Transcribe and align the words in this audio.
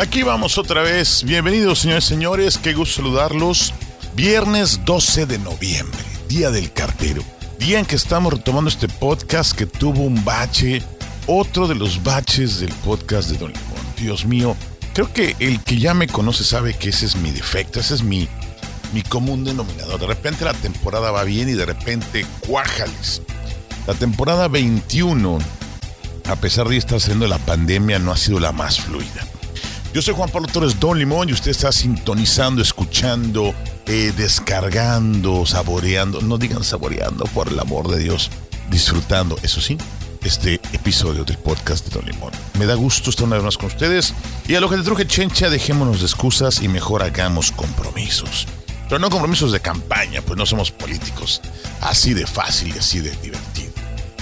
Aquí 0.00 0.22
vamos 0.22 0.56
otra 0.56 0.80
vez. 0.80 1.24
Bienvenidos, 1.24 1.80
señores 1.80 2.06
y 2.06 2.08
señores. 2.08 2.56
Qué 2.56 2.72
gusto 2.72 3.02
saludarlos. 3.02 3.74
Viernes 4.16 4.80
12 4.86 5.26
de 5.26 5.38
noviembre, 5.38 6.00
Día 6.26 6.50
del 6.50 6.72
Cartero. 6.72 7.22
Día 7.58 7.78
en 7.78 7.84
que 7.84 7.96
estamos 7.96 8.32
retomando 8.32 8.70
este 8.70 8.88
podcast 8.88 9.52
que 9.52 9.66
tuvo 9.66 10.00
un 10.00 10.24
bache. 10.24 10.82
Otro 11.26 11.68
de 11.68 11.74
los 11.74 12.02
baches 12.02 12.60
del 12.60 12.72
podcast 12.76 13.28
de 13.28 13.36
Don 13.36 13.52
Limón. 13.52 13.94
Dios 13.98 14.24
mío. 14.24 14.56
Creo 14.94 15.12
que 15.12 15.36
el 15.38 15.62
que 15.62 15.78
ya 15.78 15.92
me 15.92 16.06
conoce 16.06 16.44
sabe 16.44 16.72
que 16.72 16.88
ese 16.88 17.04
es 17.04 17.16
mi 17.16 17.30
defecto. 17.30 17.78
Ese 17.78 17.96
es 17.96 18.02
mi, 18.02 18.26
mi 18.94 19.02
común 19.02 19.44
denominador. 19.44 20.00
De 20.00 20.06
repente 20.06 20.46
la 20.46 20.54
temporada 20.54 21.10
va 21.10 21.24
bien 21.24 21.50
y 21.50 21.52
de 21.52 21.66
repente 21.66 22.24
cuájales. 22.48 23.20
La 23.86 23.92
temporada 23.92 24.48
21, 24.48 25.38
a 26.24 26.36
pesar 26.36 26.70
de 26.70 26.78
estar 26.78 26.98
saliendo 26.98 27.26
de 27.26 27.30
la 27.30 27.38
pandemia, 27.44 27.98
no 27.98 28.12
ha 28.12 28.16
sido 28.16 28.40
la 28.40 28.52
más 28.52 28.80
fluida. 28.80 29.26
Yo 29.92 30.00
soy 30.00 30.14
Juan 30.14 30.30
Pablo 30.30 30.46
Torres 30.46 30.78
Don 30.78 30.96
Limón 30.96 31.28
y 31.28 31.32
usted 31.32 31.50
está 31.50 31.72
sintonizando, 31.72 32.62
escuchando, 32.62 33.52
eh, 33.86 34.12
descargando, 34.16 35.44
saboreando. 35.44 36.20
No 36.20 36.38
digan 36.38 36.62
saboreando, 36.62 37.24
por 37.24 37.48
el 37.48 37.58
amor 37.58 37.88
de 37.88 37.98
Dios. 37.98 38.30
Disfrutando, 38.70 39.36
eso 39.42 39.60
sí, 39.60 39.76
este 40.22 40.60
episodio 40.72 41.24
del 41.24 41.38
podcast 41.38 41.88
de 41.88 41.90
Don 41.92 42.06
Limón. 42.06 42.30
Me 42.56 42.66
da 42.66 42.74
gusto 42.74 43.10
estar 43.10 43.26
una 43.26 43.34
vez 43.34 43.44
más 43.44 43.58
con 43.58 43.66
ustedes. 43.66 44.14
Y 44.46 44.54
a 44.54 44.60
lo 44.60 44.70
que 44.70 44.76
te 44.76 44.84
truje 44.84 45.08
chencha, 45.08 45.50
dejémonos 45.50 45.98
de 45.98 46.06
excusas 46.06 46.62
y 46.62 46.68
mejor 46.68 47.02
hagamos 47.02 47.50
compromisos. 47.50 48.46
Pero 48.88 49.00
no 49.00 49.10
compromisos 49.10 49.50
de 49.50 49.58
campaña, 49.58 50.22
pues 50.22 50.38
no 50.38 50.46
somos 50.46 50.70
políticos. 50.70 51.40
Así 51.80 52.14
de 52.14 52.28
fácil 52.28 52.72
y 52.76 52.78
así 52.78 53.00
de 53.00 53.10
divertido. 53.16 53.72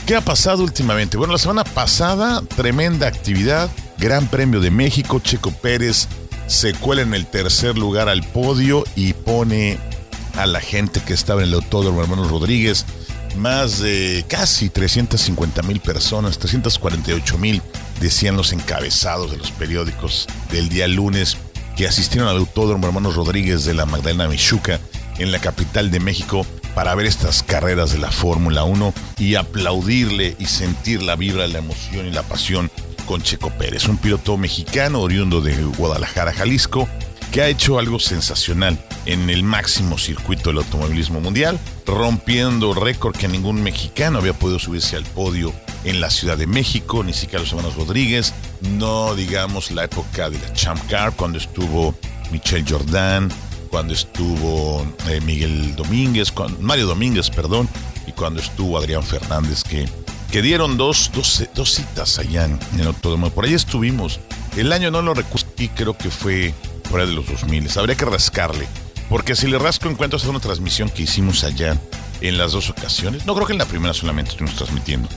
¿Qué 0.06 0.16
ha 0.16 0.22
pasado 0.22 0.62
últimamente? 0.62 1.18
Bueno, 1.18 1.34
la 1.34 1.38
semana 1.38 1.64
pasada, 1.64 2.40
tremenda 2.56 3.06
actividad. 3.06 3.68
Gran 3.98 4.28
Premio 4.28 4.60
de 4.60 4.70
México. 4.70 5.20
Checo 5.20 5.50
Pérez 5.50 6.08
se 6.46 6.72
cuela 6.74 7.02
en 7.02 7.14
el 7.14 7.26
tercer 7.26 7.76
lugar 7.76 8.08
al 8.08 8.22
podio 8.22 8.84
y 8.94 9.12
pone 9.12 9.78
a 10.36 10.46
la 10.46 10.60
gente 10.60 11.00
que 11.00 11.12
estaba 11.14 11.42
en 11.42 11.48
el 11.48 11.54
Autódromo 11.54 12.00
Hermanos 12.00 12.30
Rodríguez. 12.30 12.86
Más 13.36 13.78
de 13.78 14.24
casi 14.28 14.70
350 14.70 15.62
mil 15.62 15.80
personas, 15.80 16.38
348 16.38 17.38
mil, 17.38 17.62
decían 18.00 18.36
los 18.36 18.52
encabezados 18.52 19.30
de 19.30 19.36
los 19.36 19.50
periódicos 19.50 20.26
del 20.50 20.68
día 20.68 20.88
lunes 20.88 21.36
que 21.76 21.86
asistieron 21.86 22.28
al 22.28 22.38
Autódromo 22.38 22.86
Hermanos 22.86 23.16
Rodríguez 23.16 23.64
de 23.64 23.74
la 23.74 23.86
Magdalena 23.86 24.28
Michuca 24.28 24.80
en 25.18 25.30
la 25.30 25.40
capital 25.40 25.90
de 25.90 26.00
México 26.00 26.46
para 26.74 26.94
ver 26.94 27.06
estas 27.06 27.42
carreras 27.42 27.92
de 27.92 27.98
la 27.98 28.10
Fórmula 28.10 28.64
1 28.64 28.94
y 29.18 29.34
aplaudirle 29.34 30.36
y 30.38 30.46
sentir 30.46 31.02
la 31.02 31.16
vibra, 31.16 31.46
la 31.48 31.58
emoción 31.58 32.06
y 32.06 32.10
la 32.10 32.22
pasión 32.22 32.70
con 33.08 33.22
Checo 33.22 33.48
Pérez, 33.50 33.88
un 33.88 33.96
piloto 33.96 34.36
mexicano 34.36 35.00
oriundo 35.00 35.40
de 35.40 35.54
Guadalajara, 35.64 36.34
Jalisco, 36.34 36.86
que 37.32 37.40
ha 37.40 37.48
hecho 37.48 37.78
algo 37.78 37.98
sensacional 37.98 38.78
en 39.06 39.30
el 39.30 39.42
máximo 39.44 39.96
circuito 39.96 40.50
del 40.50 40.58
automovilismo 40.58 41.18
mundial, 41.18 41.58
rompiendo 41.86 42.74
récord 42.74 43.16
que 43.16 43.26
ningún 43.26 43.62
mexicano 43.62 44.18
había 44.18 44.34
podido 44.34 44.58
subirse 44.58 44.96
al 44.96 45.04
podio 45.04 45.54
en 45.84 46.02
la 46.02 46.10
Ciudad 46.10 46.36
de 46.36 46.46
México, 46.46 47.02
ni 47.02 47.14
siquiera 47.14 47.40
los 47.40 47.50
hermanos 47.52 47.76
Rodríguez, 47.76 48.34
no 48.60 49.14
digamos 49.14 49.70
la 49.70 49.84
época 49.84 50.28
de 50.28 50.38
la 50.38 50.52
Champ 50.52 50.78
Car, 50.90 51.14
cuando 51.16 51.38
estuvo 51.38 51.94
Michel 52.30 52.64
Jordan, 52.68 53.30
cuando 53.70 53.94
estuvo 53.94 54.86
eh, 55.08 55.20
Miguel 55.22 55.74
Domínguez, 55.76 56.30
cuando- 56.30 56.60
Mario 56.60 56.86
Domínguez, 56.86 57.30
perdón, 57.30 57.68
y 58.06 58.12
cuando 58.12 58.40
estuvo 58.40 58.76
Adrián 58.78 59.02
Fernández, 59.02 59.62
que, 59.64 59.88
que 60.30 60.42
dieron 60.42 60.76
dos, 60.76 61.10
dos, 61.14 61.44
dos 61.54 61.74
citas 61.74 62.18
allá 62.18 62.44
en, 62.44 62.58
en 62.74 62.80
el 62.80 62.88
Autódromo. 62.88 63.30
Por 63.30 63.44
ahí 63.44 63.54
estuvimos. 63.54 64.20
El 64.56 64.72
año 64.72 64.90
no 64.90 65.02
lo 65.02 65.14
recuerdo 65.14 65.48
y 65.58 65.68
creo 65.68 65.96
que 65.96 66.10
fue 66.10 66.54
por 66.90 67.00
ahí 67.00 67.06
de 67.06 67.14
los 67.14 67.26
2000. 67.26 67.68
Habría 67.78 67.96
que 67.96 68.04
rascarle. 68.04 68.66
Porque 69.08 69.34
si 69.34 69.46
le 69.46 69.58
rasco 69.58 69.88
encuentro 69.88 70.18
esa 70.18 70.28
una 70.28 70.40
transmisión 70.40 70.90
que 70.90 71.04
hicimos 71.04 71.44
allá 71.44 71.80
en 72.20 72.36
las 72.36 72.52
dos 72.52 72.68
ocasiones. 72.68 73.24
No 73.24 73.34
creo 73.34 73.46
que 73.46 73.52
en 73.52 73.58
la 73.58 73.66
primera 73.66 73.94
solamente 73.94 74.32
estuvimos 74.32 74.56
transmitiendo. 74.56 75.08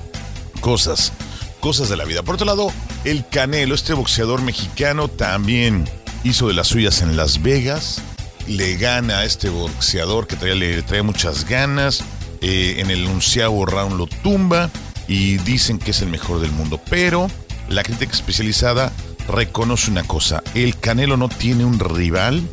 Cosas, 0.61 1.11
cosas 1.59 1.89
de 1.89 1.97
la 1.97 2.05
vida. 2.05 2.23
Por 2.23 2.35
otro 2.35 2.45
lado, 2.45 2.71
el 3.03 3.27
Canelo, 3.27 3.75
este 3.75 3.93
boxeador 3.93 4.41
mexicano, 4.41 5.07
también 5.07 5.89
hizo 6.23 6.47
de 6.47 6.53
las 6.53 6.67
suyas 6.67 7.01
en 7.01 7.17
Las 7.17 7.41
Vegas. 7.41 8.01
Le 8.47 8.77
gana 8.77 9.19
a 9.19 9.25
este 9.25 9.49
boxeador 9.49 10.27
que 10.27 10.35
traía, 10.35 10.55
le 10.55 10.81
trae 10.83 11.01
muchas 11.01 11.45
ganas. 11.45 12.03
Eh, 12.41 12.75
en 12.79 12.89
el 12.89 13.05
onceavo 13.05 13.65
round 13.65 13.97
lo 13.97 14.07
tumba 14.07 14.71
y 15.11 15.35
dicen 15.39 15.77
que 15.77 15.91
es 15.91 16.01
el 16.01 16.07
mejor 16.07 16.39
del 16.39 16.53
mundo. 16.53 16.79
Pero 16.89 17.29
la 17.67 17.83
crítica 17.83 18.13
especializada 18.13 18.93
reconoce 19.27 19.91
una 19.91 20.03
cosa: 20.03 20.41
el 20.55 20.79
Canelo 20.79 21.17
no 21.17 21.27
tiene 21.27 21.65
un 21.65 21.79
rival 21.79 22.47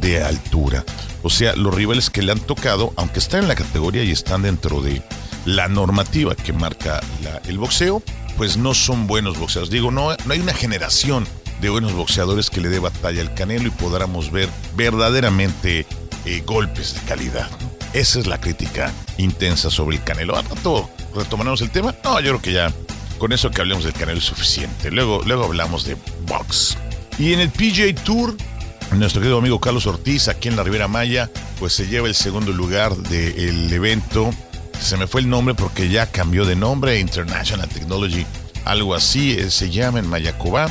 de 0.00 0.22
altura. 0.22 0.84
O 1.24 1.30
sea, 1.30 1.56
los 1.56 1.74
rivales 1.74 2.10
que 2.10 2.22
le 2.22 2.30
han 2.30 2.38
tocado, 2.38 2.92
aunque 2.96 3.18
están 3.18 3.40
en 3.42 3.48
la 3.48 3.56
categoría 3.56 4.04
y 4.04 4.12
están 4.12 4.42
dentro 4.42 4.80
de 4.80 5.02
la 5.44 5.66
normativa 5.66 6.36
que 6.36 6.52
marca 6.52 7.00
el 7.48 7.58
boxeo, 7.58 8.00
pues 8.36 8.56
no 8.56 8.74
son 8.74 9.08
buenos 9.08 9.36
boxeadores. 9.36 9.70
Digo, 9.70 9.90
no, 9.90 10.14
no 10.24 10.32
hay 10.32 10.38
una 10.38 10.54
generación 10.54 11.26
de 11.60 11.70
buenos 11.70 11.94
boxeadores 11.94 12.48
que 12.48 12.60
le 12.60 12.68
dé 12.68 12.78
batalla 12.78 13.22
al 13.22 13.34
Canelo 13.34 13.66
y 13.66 13.70
podamos 13.70 14.30
ver 14.30 14.48
verdaderamente 14.76 15.84
eh, 16.26 16.42
golpes 16.46 16.94
de 16.94 17.00
calidad. 17.00 17.48
Esa 17.92 18.20
es 18.20 18.26
la 18.28 18.40
crítica 18.40 18.92
intensa 19.18 19.68
sobre 19.70 19.96
el 19.96 20.04
Canelo. 20.04 20.36
¿A 20.36 20.42
rato 20.42 20.90
retomaremos 21.14 21.60
el 21.60 21.70
tema? 21.70 21.94
No, 22.04 22.20
yo 22.20 22.30
creo 22.30 22.42
que 22.42 22.52
ya 22.52 22.72
con 23.18 23.32
eso 23.32 23.50
que 23.50 23.60
hablemos 23.60 23.84
del 23.84 23.92
Canelo 23.92 24.18
es 24.18 24.24
suficiente. 24.24 24.90
Luego, 24.90 25.22
luego 25.24 25.44
hablamos 25.44 25.84
de 25.84 25.96
box. 26.26 26.76
Y 27.18 27.32
en 27.32 27.40
el 27.40 27.50
PJ 27.50 27.94
Tour, 28.04 28.36
nuestro 28.92 29.20
querido 29.20 29.38
amigo 29.38 29.60
Carlos 29.60 29.86
Ortiz, 29.86 30.28
aquí 30.28 30.48
en 30.48 30.56
la 30.56 30.62
Ribera 30.62 30.88
Maya, 30.88 31.30
pues 31.58 31.72
se 31.72 31.86
lleva 31.86 32.08
el 32.08 32.14
segundo 32.14 32.52
lugar 32.52 32.96
del 32.96 33.72
evento. 33.72 34.30
Se 34.80 34.96
me 34.96 35.06
fue 35.06 35.20
el 35.20 35.28
nombre 35.28 35.54
porque 35.54 35.88
ya 35.88 36.06
cambió 36.06 36.44
de 36.44 36.56
nombre, 36.56 36.98
International 36.98 37.68
Technology, 37.68 38.26
algo 38.64 38.94
así 38.94 39.32
eh, 39.32 39.50
se 39.50 39.70
llama 39.70 40.00
en 40.00 40.08
Mayacobá. 40.08 40.70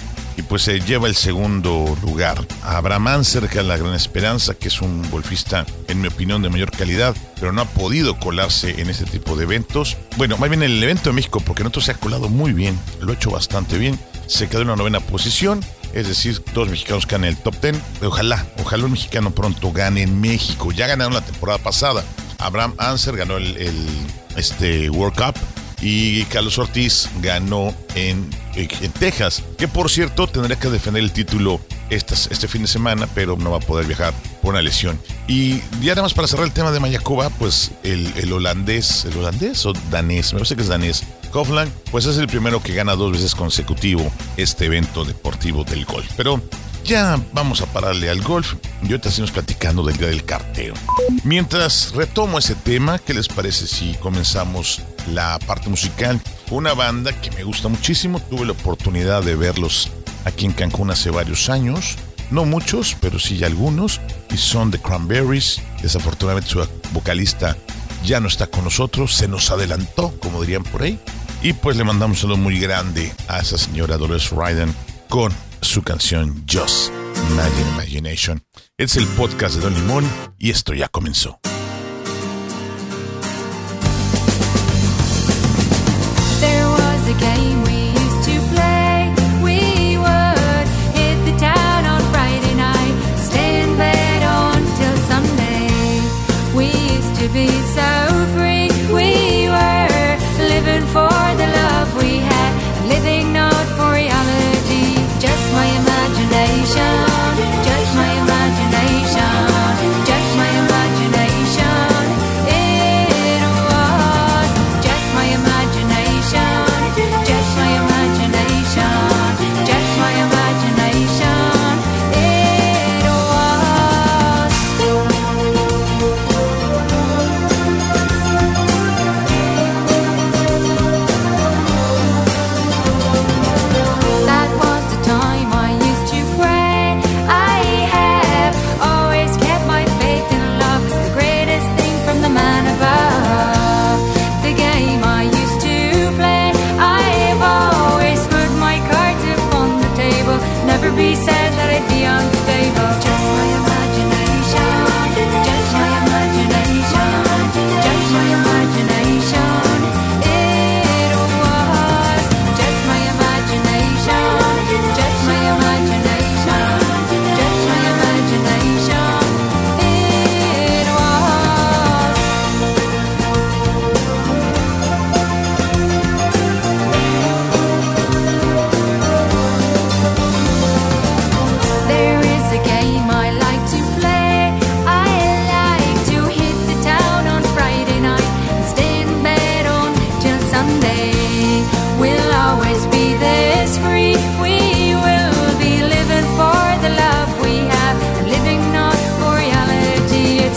Pues 0.49 0.61
se 0.61 0.79
lleva 0.79 1.07
el 1.07 1.15
segundo 1.15 1.97
lugar. 2.01 2.45
Abraham 2.63 3.07
Anser, 3.07 3.47
que 3.49 3.59
es 3.59 3.65
la 3.65 3.77
gran 3.77 3.93
esperanza, 3.93 4.53
que 4.53 4.67
es 4.67 4.81
un 4.81 5.09
golfista, 5.09 5.65
en 5.87 6.01
mi 6.01 6.07
opinión, 6.07 6.41
de 6.41 6.49
mayor 6.49 6.71
calidad, 6.71 7.15
pero 7.39 7.51
no 7.51 7.61
ha 7.61 7.65
podido 7.65 8.19
colarse 8.19 8.79
en 8.81 8.89
este 8.89 9.05
tipo 9.05 9.35
de 9.35 9.43
eventos. 9.43 9.97
Bueno, 10.17 10.37
más 10.37 10.49
bien 10.49 10.61
en 10.61 10.71
el 10.71 10.83
evento 10.83 11.09
de 11.09 11.15
México, 11.15 11.39
porque 11.39 11.63
en 11.63 11.67
otro 11.67 11.81
se 11.81 11.91
ha 11.91 11.95
colado 11.95 12.29
muy 12.29 12.53
bien, 12.53 12.79
lo 12.99 13.11
ha 13.11 13.15
hecho 13.15 13.31
bastante 13.31 13.77
bien. 13.77 13.99
Se 14.27 14.47
quedó 14.47 14.61
en 14.61 14.67
la 14.69 14.75
novena 14.75 14.99
posición, 14.99 15.59
es 15.93 16.07
decir, 16.07 16.43
dos 16.53 16.69
mexicanos 16.69 17.07
en 17.11 17.23
el 17.23 17.37
top 17.37 17.55
ten. 17.57 17.81
Ojalá, 18.03 18.45
ojalá 18.57 18.85
un 18.85 18.91
mexicano 18.91 19.31
pronto 19.31 19.71
gane 19.71 20.03
en 20.03 20.21
México. 20.21 20.71
Ya 20.71 20.87
ganaron 20.87 21.13
la 21.13 21.21
temporada 21.21 21.59
pasada. 21.59 22.03
Abraham 22.37 22.73
Anser 22.77 23.15
ganó 23.15 23.37
el, 23.37 23.57
el, 23.57 23.87
este 24.35 24.89
World 24.89 25.15
Cup 25.15 25.35
y 25.83 26.23
Carlos 26.25 26.57
Ortiz 26.57 27.09
ganó 27.21 27.75
en, 27.95 28.29
en 28.55 28.91
Texas, 28.93 29.43
que 29.57 29.67
por 29.67 29.91
cierto 29.91 30.27
tendría 30.27 30.57
que 30.57 30.69
defender 30.69 31.03
el 31.03 31.11
título 31.11 31.59
este 31.89 32.47
fin 32.47 32.63
de 32.63 32.67
semana, 32.67 33.07
pero 33.13 33.35
no 33.37 33.51
va 33.51 33.57
a 33.57 33.59
poder 33.59 33.85
viajar 33.85 34.13
por 34.41 34.53
una 34.53 34.61
lesión. 34.61 34.99
Y 35.27 35.59
ya 35.81 35.93
nada 35.93 36.07
para 36.09 36.27
cerrar 36.27 36.45
el 36.45 36.53
tema 36.53 36.71
de 36.71 36.79
Mayacoba, 36.79 37.29
pues 37.31 37.71
el, 37.83 38.11
el 38.15 38.31
holandés, 38.31 39.05
el 39.05 39.17
holandés 39.17 39.65
o 39.65 39.73
danés, 39.91 40.33
me 40.33 40.39
parece 40.39 40.55
que 40.55 40.61
es 40.61 40.69
danés, 40.69 41.03
Kofland, 41.31 41.71
pues 41.91 42.05
es 42.05 42.17
el 42.17 42.27
primero 42.27 42.63
que 42.63 42.73
gana 42.73 42.95
dos 42.95 43.11
veces 43.11 43.35
consecutivo 43.35 44.09
este 44.37 44.65
evento 44.65 45.03
deportivo 45.03 45.63
del 45.63 45.83
golf. 45.85 46.09
Pero 46.15 46.41
ya 46.83 47.19
vamos 47.33 47.61
a 47.61 47.65
pararle 47.65 48.09
al 48.09 48.21
golf 48.21 48.53
y 48.81 48.87
ahorita 48.87 49.09
seguimos 49.09 49.31
platicando 49.31 49.83
del 49.83 49.97
día 49.97 50.07
del 50.07 50.23
cartero. 50.25 50.75
Mientras 51.23 51.91
retomo 51.93 52.39
ese 52.39 52.55
tema, 52.55 52.99
¿qué 52.99 53.13
les 53.13 53.27
parece 53.27 53.67
si 53.67 53.93
comenzamos 53.95 54.81
la 55.07 55.39
parte 55.39 55.69
musical? 55.69 56.21
Una 56.51 56.73
banda 56.73 57.13
que 57.19 57.31
me 57.31 57.43
gusta 57.43 57.67
muchísimo, 57.67 58.19
tuve 58.19 58.45
la 58.45 58.51
oportunidad 58.53 59.23
de 59.23 59.35
verlos 59.35 59.89
aquí 60.25 60.45
en 60.45 60.53
Cancún 60.53 60.91
hace 60.91 61.09
varios 61.09 61.49
años. 61.49 61.97
No 62.31 62.45
muchos, 62.45 62.95
pero 62.99 63.19
sí 63.19 63.43
algunos. 63.43 64.01
Y 64.31 64.37
son 64.37 64.71
The 64.71 64.79
Cranberries. 64.79 65.61
Desafortunadamente 65.81 66.49
su 66.49 66.67
vocalista 66.91 67.57
ya 68.03 68.19
no 68.19 68.27
está 68.27 68.47
con 68.47 68.63
nosotros, 68.65 69.13
se 69.13 69.27
nos 69.27 69.49
adelantó, 69.51 70.13
como 70.19 70.41
dirían 70.41 70.63
por 70.63 70.83
ahí. 70.83 70.99
Y 71.41 71.53
pues 71.53 71.77
le 71.77 71.83
mandamos 71.83 72.17
un 72.17 72.21
saludo 72.21 72.37
muy 72.37 72.59
grande 72.59 73.13
a 73.27 73.39
esa 73.39 73.57
señora 73.57 73.97
Dolores 73.97 74.31
Ryden 74.31 74.73
con 75.09 75.33
su 75.61 75.83
canción 75.83 76.45
Just 76.51 76.91
Imagine 77.31 77.69
Imagination. 77.73 78.43
Es 78.77 78.95
el 78.95 79.05
podcast 79.07 79.55
de 79.55 79.61
Don 79.61 79.73
Limón 79.73 80.09
y 80.37 80.51
esto 80.51 80.73
ya 80.73 80.87
comenzó. 80.87 81.39
To 97.23 97.29
be 97.29 97.47
so 97.47 98.12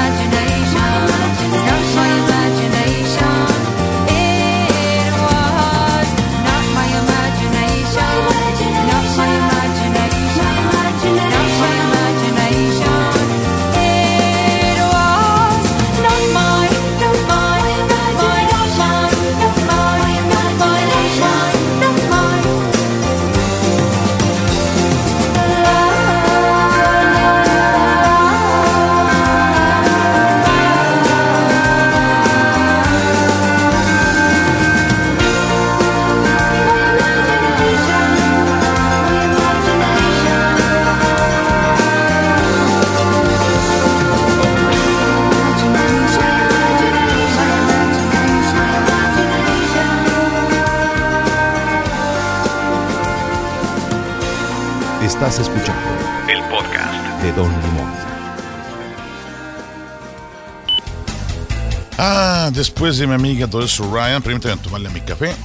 Después 62.83 62.99
de 62.99 63.07
mi 63.07 63.15
amiga 63.15 63.47
Doris 63.47 63.79
Ryan, 63.79 64.21
permítanme 64.21 64.61
tomarle 64.61 64.91
mi 64.91 65.01
café. 65.03 65.37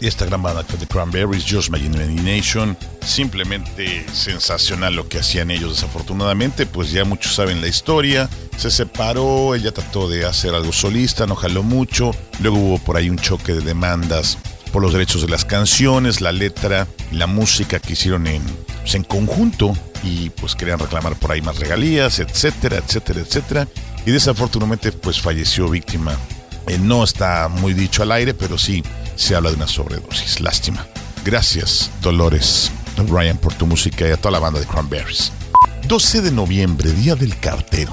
Y 0.00 0.06
esta 0.06 0.26
gran 0.26 0.40
banda 0.40 0.62
de 0.62 0.86
Cranberries, 0.86 1.44
Just 1.44 1.70
My 1.70 1.84
Imagination, 1.84 2.76
simplemente 3.04 4.06
sensacional 4.12 4.94
lo 4.94 5.08
que 5.08 5.18
hacían 5.18 5.50
ellos. 5.50 5.74
Desafortunadamente, 5.74 6.66
pues 6.66 6.92
ya 6.92 7.04
muchos 7.04 7.34
saben 7.34 7.60
la 7.60 7.66
historia. 7.66 8.30
Se 8.56 8.70
separó, 8.70 9.56
ella 9.56 9.72
trató 9.72 10.08
de 10.08 10.24
hacer 10.24 10.54
algo 10.54 10.72
solista, 10.72 11.26
no 11.26 11.34
jaló 11.34 11.64
mucho. 11.64 12.12
Luego 12.38 12.58
hubo 12.58 12.78
por 12.78 12.96
ahí 12.96 13.10
un 13.10 13.18
choque 13.18 13.52
de 13.52 13.62
demandas 13.62 14.38
por 14.72 14.82
los 14.82 14.92
derechos 14.92 15.22
de 15.22 15.28
las 15.28 15.44
canciones, 15.44 16.20
la 16.20 16.30
letra 16.30 16.86
la 17.10 17.26
música 17.26 17.80
que 17.80 17.94
hicieron 17.94 18.28
en, 18.28 18.42
pues, 18.82 18.94
en 18.94 19.02
conjunto. 19.02 19.72
Y 20.04 20.30
pues 20.30 20.54
querían 20.54 20.78
reclamar 20.78 21.16
por 21.16 21.32
ahí 21.32 21.42
más 21.42 21.58
regalías, 21.58 22.20
etcétera, 22.20 22.78
etcétera, 22.78 23.20
etcétera. 23.20 23.68
Y 24.06 24.10
desafortunadamente, 24.10 24.92
pues 24.92 25.20
falleció 25.20 25.68
víctima. 25.68 26.16
Eh, 26.66 26.78
no 26.78 27.04
está 27.04 27.48
muy 27.48 27.74
dicho 27.74 28.02
al 28.02 28.12
aire, 28.12 28.34
pero 28.34 28.58
sí 28.58 28.82
se 29.16 29.34
habla 29.34 29.50
de 29.50 29.56
una 29.56 29.66
sobredosis. 29.68 30.40
Lástima. 30.40 30.86
Gracias, 31.24 31.90
Dolores 32.00 32.70
Ryan, 33.08 33.38
por 33.38 33.54
tu 33.54 33.66
música 33.66 34.06
y 34.06 34.10
a 34.10 34.16
toda 34.16 34.32
la 34.32 34.38
banda 34.38 34.60
de 34.60 34.66
Cranberries. 34.66 35.32
12 35.86 36.22
de 36.22 36.30
noviembre, 36.30 36.92
Día 36.92 37.14
del 37.14 37.38
Cartero. 37.38 37.92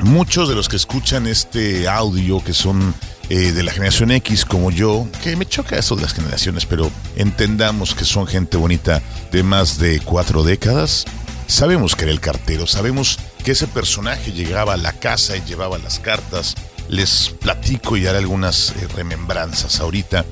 Muchos 0.00 0.48
de 0.48 0.54
los 0.54 0.68
que 0.68 0.76
escuchan 0.76 1.26
este 1.26 1.88
audio, 1.88 2.42
que 2.42 2.54
son 2.54 2.94
eh, 3.28 3.52
de 3.52 3.62
la 3.62 3.72
generación 3.72 4.10
X 4.12 4.44
como 4.44 4.70
yo, 4.70 5.06
que 5.22 5.36
me 5.36 5.46
choca 5.46 5.76
eso 5.76 5.96
de 5.96 6.02
las 6.02 6.14
generaciones, 6.14 6.66
pero 6.66 6.90
entendamos 7.16 7.94
que 7.94 8.04
son 8.04 8.26
gente 8.26 8.56
bonita 8.56 9.02
de 9.32 9.42
más 9.42 9.78
de 9.78 10.00
cuatro 10.00 10.44
décadas. 10.44 11.04
Sabemos 11.46 11.96
que 11.96 12.04
era 12.04 12.12
el 12.12 12.20
cartero, 12.20 12.66
sabemos 12.66 13.18
que 13.44 13.52
ese 13.52 13.66
personaje 13.66 14.32
llegaba 14.32 14.74
a 14.74 14.76
la 14.76 14.92
casa 14.92 15.36
y 15.36 15.42
llevaba 15.42 15.78
las 15.78 15.98
cartas. 15.98 16.54
Les 16.88 17.30
platico 17.40 17.96
y 17.96 18.06
haré 18.06 18.18
algunas 18.18 18.70
eh, 18.70 18.88
remembranzas 18.94 19.80
ahorita. 19.80 20.24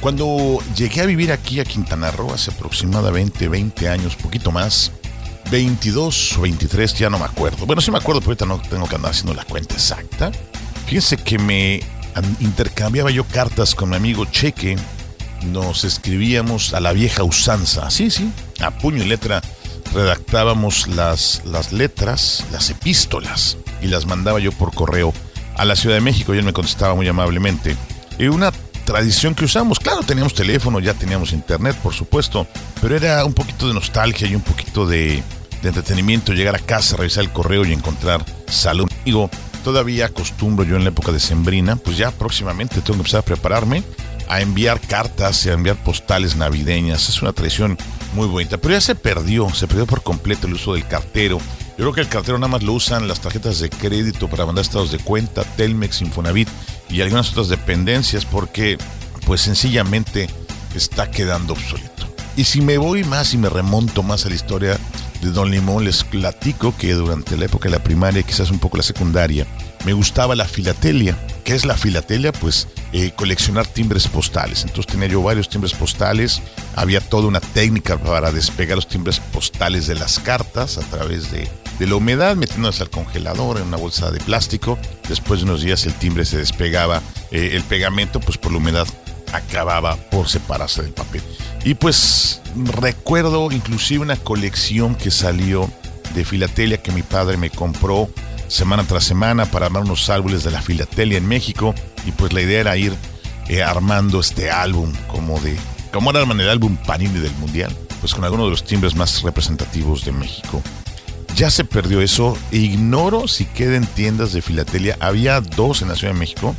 Cuando 0.00 0.58
llegué 0.76 1.00
a 1.00 1.06
vivir 1.06 1.32
aquí 1.32 1.60
a 1.60 1.64
Quintana 1.64 2.10
Roo 2.10 2.34
hace 2.34 2.50
aproximadamente 2.50 3.48
20 3.48 3.88
años, 3.88 4.16
poquito 4.16 4.52
más, 4.52 4.92
22 5.50 6.38
o 6.38 6.40
23, 6.42 6.94
ya 6.94 7.08
no 7.08 7.18
me 7.18 7.24
acuerdo. 7.24 7.64
Bueno, 7.64 7.80
sí 7.80 7.90
me 7.90 7.98
acuerdo, 7.98 8.20
pero 8.20 8.32
ahorita 8.32 8.46
no 8.46 8.60
tengo 8.68 8.86
que 8.86 8.96
andar 8.96 9.12
haciendo 9.12 9.34
la 9.34 9.44
cuenta 9.44 9.74
exacta. 9.74 10.30
Fíjense 10.86 11.16
que 11.16 11.38
me 11.38 11.82
intercambiaba 12.40 13.10
yo 13.10 13.24
cartas 13.24 13.74
con 13.74 13.90
mi 13.90 13.96
amigo 13.96 14.26
Cheque. 14.26 14.76
Nos 15.46 15.84
escribíamos 15.84 16.74
a 16.74 16.80
la 16.80 16.92
vieja 16.92 17.22
usanza. 17.24 17.90
Sí, 17.90 18.10
sí, 18.10 18.30
a 18.60 18.70
puño 18.72 19.02
y 19.02 19.06
letra 19.06 19.42
redactábamos 19.94 20.88
las, 20.88 21.42
las 21.44 21.72
letras, 21.72 22.44
las 22.52 22.68
epístolas, 22.70 23.56
y 23.84 23.88
las 23.88 24.06
mandaba 24.06 24.40
yo 24.40 24.50
por 24.52 24.74
correo 24.74 25.12
a 25.56 25.64
la 25.64 25.76
Ciudad 25.76 25.96
de 25.96 26.00
México 26.00 26.34
y 26.34 26.38
él 26.38 26.44
me 26.44 26.52
contestaba 26.52 26.94
muy 26.94 27.06
amablemente. 27.06 27.76
Y 28.18 28.26
una 28.26 28.50
tradición 28.84 29.34
que 29.34 29.44
usamos, 29.44 29.78
claro, 29.78 30.02
teníamos 30.02 30.34
teléfono, 30.34 30.80
ya 30.80 30.94
teníamos 30.94 31.32
internet, 31.32 31.76
por 31.82 31.94
supuesto, 31.94 32.46
pero 32.80 32.96
era 32.96 33.24
un 33.24 33.34
poquito 33.34 33.68
de 33.68 33.74
nostalgia 33.74 34.26
y 34.26 34.34
un 34.34 34.42
poquito 34.42 34.86
de, 34.86 35.22
de 35.62 35.68
entretenimiento 35.68 36.32
llegar 36.32 36.56
a 36.56 36.58
casa, 36.58 36.96
revisar 36.96 37.24
el 37.24 37.30
correo 37.30 37.64
y 37.64 37.72
encontrar 37.72 38.24
salud. 38.46 38.88
Digo, 39.04 39.30
todavía 39.62 40.06
acostumbro 40.06 40.64
yo 40.64 40.76
en 40.76 40.84
la 40.84 40.90
época 40.90 41.12
de 41.12 41.20
Sembrina, 41.20 41.76
pues 41.76 41.96
ya 41.96 42.10
próximamente 42.10 42.76
tengo 42.76 42.94
que 42.94 43.00
empezar 43.00 43.20
a 43.20 43.24
prepararme 43.24 43.82
a 44.28 44.40
enviar 44.40 44.80
cartas 44.80 45.44
y 45.44 45.50
a 45.50 45.54
enviar 45.54 45.76
postales 45.82 46.36
navideñas. 46.36 47.08
Es 47.08 47.22
una 47.22 47.32
tradición 47.32 47.78
muy 48.14 48.26
bonita, 48.28 48.58
pero 48.58 48.74
ya 48.74 48.80
se 48.80 48.94
perdió, 48.94 49.48
se 49.50 49.66
perdió 49.66 49.86
por 49.86 50.02
completo 50.02 50.46
el 50.46 50.54
uso 50.54 50.74
del 50.74 50.86
cartero. 50.86 51.38
Yo 51.76 51.76
creo 51.76 51.92
que 51.92 52.00
el 52.02 52.08
cartero 52.08 52.38
nada 52.38 52.52
más 52.52 52.62
lo 52.62 52.72
usan 52.72 53.08
las 53.08 53.20
tarjetas 53.20 53.58
de 53.58 53.68
crédito 53.68 54.28
para 54.28 54.46
mandar 54.46 54.64
estados 54.64 54.92
de 54.92 54.98
cuenta, 54.98 55.42
Telmex, 55.42 56.02
Infonavit 56.02 56.48
y 56.88 57.00
algunas 57.00 57.30
otras 57.30 57.48
dependencias 57.48 58.24
porque 58.24 58.78
pues 59.26 59.40
sencillamente 59.40 60.28
está 60.74 61.10
quedando 61.10 61.54
obsoleto. 61.54 62.06
Y 62.36 62.44
si 62.44 62.60
me 62.60 62.78
voy 62.78 63.04
más 63.04 63.34
y 63.34 63.38
me 63.38 63.48
remonto 63.48 64.02
más 64.02 64.26
a 64.26 64.28
la 64.28 64.34
historia 64.34 64.78
de 65.20 65.30
Don 65.30 65.50
Limón, 65.50 65.84
les 65.84 66.04
platico 66.04 66.76
que 66.76 66.92
durante 66.92 67.36
la 67.36 67.46
época 67.46 67.68
de 67.68 67.76
la 67.76 67.82
primaria, 67.82 68.22
quizás 68.22 68.50
un 68.50 68.58
poco 68.58 68.76
la 68.76 68.82
secundaria, 68.82 69.46
me 69.84 69.92
gustaba 69.92 70.34
la 70.34 70.46
filatelia. 70.46 71.16
¿Qué 71.44 71.54
es 71.54 71.64
la 71.64 71.76
filatelia? 71.76 72.32
Pues 72.32 72.68
eh, 72.92 73.12
coleccionar 73.14 73.66
timbres 73.66 74.08
postales. 74.08 74.62
Entonces 74.62 74.86
tenía 74.86 75.08
yo 75.08 75.22
varios 75.22 75.48
timbres 75.48 75.74
postales. 75.74 76.40
Había 76.74 77.00
toda 77.00 77.28
una 77.28 77.40
técnica 77.40 77.98
para 77.98 78.32
despegar 78.32 78.76
los 78.76 78.88
timbres 78.88 79.20
postales 79.20 79.86
de 79.86 79.94
las 79.94 80.18
cartas 80.18 80.78
a 80.78 80.82
través 80.82 81.30
de, 81.30 81.48
la 81.80 81.96
humedad, 81.96 82.36
metiéndolas 82.36 82.80
al 82.80 82.88
congelador 82.88 83.58
en 83.58 83.64
una 83.64 83.76
bolsa 83.76 84.10
de 84.10 84.20
plástico. 84.20 84.78
Después 85.08 85.40
de 85.40 85.44
unos 85.44 85.62
días 85.62 85.84
el 85.84 85.94
timbre 85.94 86.24
se 86.24 86.38
despegaba, 86.38 87.02
eh, 87.30 87.50
el 87.52 87.62
pegamento, 87.64 88.20
pues 88.20 88.38
por 88.38 88.52
la 88.52 88.58
humedad 88.58 88.86
acababa 89.32 89.96
por 89.96 90.28
separarse 90.28 90.82
del 90.82 90.92
papel. 90.92 91.22
Y 91.64 91.74
pues 91.74 92.40
recuerdo 92.54 93.50
inclusive 93.50 94.02
una 94.02 94.16
colección 94.16 94.94
que 94.94 95.10
salió 95.10 95.70
de 96.14 96.24
filatelia 96.24 96.82
que 96.82 96.92
mi 96.92 97.02
padre 97.02 97.36
me 97.36 97.50
compró 97.50 98.08
semana 98.54 98.84
tras 98.84 99.04
semana 99.04 99.46
para 99.46 99.66
armar 99.66 99.82
unos 99.82 100.08
árboles 100.10 100.44
de 100.44 100.50
la 100.52 100.62
filatelia 100.62 101.18
en 101.18 101.26
México 101.26 101.74
y 102.06 102.12
pues 102.12 102.32
la 102.32 102.40
idea 102.40 102.60
era 102.60 102.76
ir 102.76 102.94
eh, 103.48 103.62
armando 103.62 104.20
este 104.20 104.50
álbum 104.50 104.92
como 105.08 105.40
de 105.40 105.56
como 105.92 106.10
era 106.10 106.22
el 106.22 106.48
álbum 106.48 106.76
Panini 106.76 107.18
del 107.20 107.34
Mundial, 107.36 107.76
pues 108.00 108.14
con 108.14 108.24
algunos 108.24 108.46
de 108.46 108.50
los 108.50 108.64
timbres 108.64 108.94
más 108.96 109.22
representativos 109.22 110.04
de 110.04 110.12
México. 110.12 110.60
Ya 111.36 111.50
se 111.50 111.64
perdió 111.64 112.00
eso, 112.00 112.36
ignoro 112.52 113.28
si 113.28 113.44
queda 113.44 113.76
en 113.76 113.86
tiendas 113.86 114.32
de 114.32 114.42
filatelia. 114.42 114.96
Había 115.00 115.40
dos 115.40 115.82
en 115.82 115.88
la 115.88 115.94
Ciudad 115.96 116.12
de 116.12 116.18
México, 116.18 116.54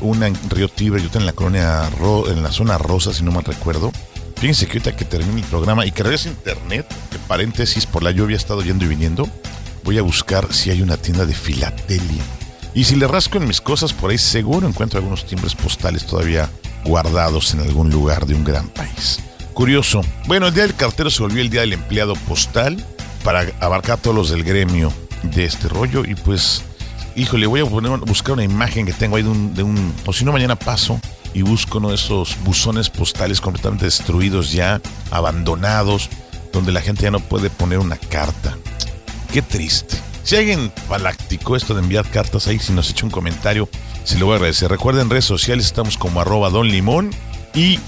una 0.00 0.26
en 0.28 0.36
Río 0.50 0.68
Tibre 0.68 1.02
y 1.02 1.06
otra 1.06 1.20
en 1.20 1.26
la 1.26 1.32
colonia 1.32 1.88
Ro- 1.98 2.28
en 2.30 2.42
la 2.42 2.52
zona 2.52 2.76
rosa, 2.78 3.12
si 3.12 3.22
no 3.24 3.30
mal 3.32 3.44
recuerdo. 3.44 3.92
Fíjense 4.36 4.66
que 4.66 4.72
ahorita 4.72 4.94
que 4.96 5.04
termine 5.04 5.40
el 5.40 5.46
programa 5.46 5.86
y 5.86 5.90
que 5.92 6.02
regrese 6.02 6.28
internet, 6.28 6.86
que 7.10 7.18
paréntesis 7.20 7.86
por 7.86 8.02
la 8.02 8.10
lluvia 8.10 8.34
he 8.34 8.36
estado 8.36 8.62
yendo 8.62 8.84
y 8.84 8.88
viniendo, 8.88 9.28
voy 9.86 9.98
a 9.98 10.02
buscar 10.02 10.52
si 10.52 10.70
hay 10.70 10.82
una 10.82 10.96
tienda 10.96 11.24
de 11.24 11.32
filatelia. 11.32 12.22
Y 12.74 12.84
si 12.84 12.96
le 12.96 13.06
rasco 13.06 13.38
en 13.38 13.46
mis 13.46 13.60
cosas 13.60 13.92
por 13.92 14.10
ahí, 14.10 14.18
seguro 14.18 14.66
encuentro 14.66 14.98
algunos 14.98 15.24
timbres 15.24 15.54
postales 15.54 16.04
todavía 16.04 16.50
guardados 16.84 17.54
en 17.54 17.60
algún 17.60 17.88
lugar 17.90 18.26
de 18.26 18.34
un 18.34 18.42
gran 18.42 18.68
país. 18.68 19.20
Curioso. 19.54 20.02
Bueno, 20.26 20.48
el 20.48 20.54
día 20.54 20.64
del 20.64 20.74
cartero 20.74 21.08
se 21.08 21.22
volvió 21.22 21.40
el 21.40 21.50
día 21.50 21.60
del 21.60 21.72
empleado 21.72 22.14
postal 22.14 22.84
para 23.22 23.46
abarcar 23.60 23.98
a 23.98 24.02
todos 24.02 24.16
los 24.16 24.28
del 24.28 24.42
gremio 24.42 24.92
de 25.22 25.44
este 25.44 25.68
rollo 25.68 26.04
y 26.04 26.16
pues, 26.16 26.62
híjole, 27.14 27.46
voy 27.46 27.60
a 27.60 27.64
buscar 27.64 28.32
una 28.32 28.44
imagen 28.44 28.86
que 28.86 28.92
tengo 28.92 29.16
ahí 29.16 29.22
de 29.22 29.28
un, 29.28 29.54
de 29.54 29.62
un, 29.62 29.94
o 30.04 30.12
si 30.12 30.24
no 30.24 30.32
mañana 30.32 30.56
paso 30.56 31.00
y 31.32 31.42
busco 31.42 31.78
uno 31.78 31.90
de 31.90 31.94
esos 31.94 32.36
buzones 32.42 32.90
postales 32.90 33.40
completamente 33.40 33.84
destruidos 33.84 34.50
ya, 34.50 34.80
abandonados, 35.12 36.10
donde 36.52 36.72
la 36.72 36.80
gente 36.80 37.04
ya 37.04 37.12
no 37.12 37.20
puede 37.20 37.50
poner 37.50 37.78
una 37.78 37.96
carta. 37.96 38.56
Qué 39.32 39.42
triste. 39.42 39.96
Si 40.22 40.34
alguien 40.34 40.72
practicó 40.88 41.54
esto 41.54 41.74
de 41.74 41.82
enviar 41.82 42.08
cartas 42.10 42.48
ahí, 42.48 42.58
si 42.58 42.72
nos 42.72 42.90
echa 42.90 43.04
un 43.04 43.12
comentario, 43.12 43.68
se 44.02 44.18
lo 44.18 44.26
voy 44.26 44.34
a 44.34 44.36
agradecer. 44.36 44.70
Recuerden, 44.70 45.08
redes 45.08 45.24
sociales 45.24 45.66
estamos 45.66 45.96
como 45.96 46.20
arroba 46.20 46.50
Don 46.50 46.68
Limón 46.68 47.10
y 47.54 47.78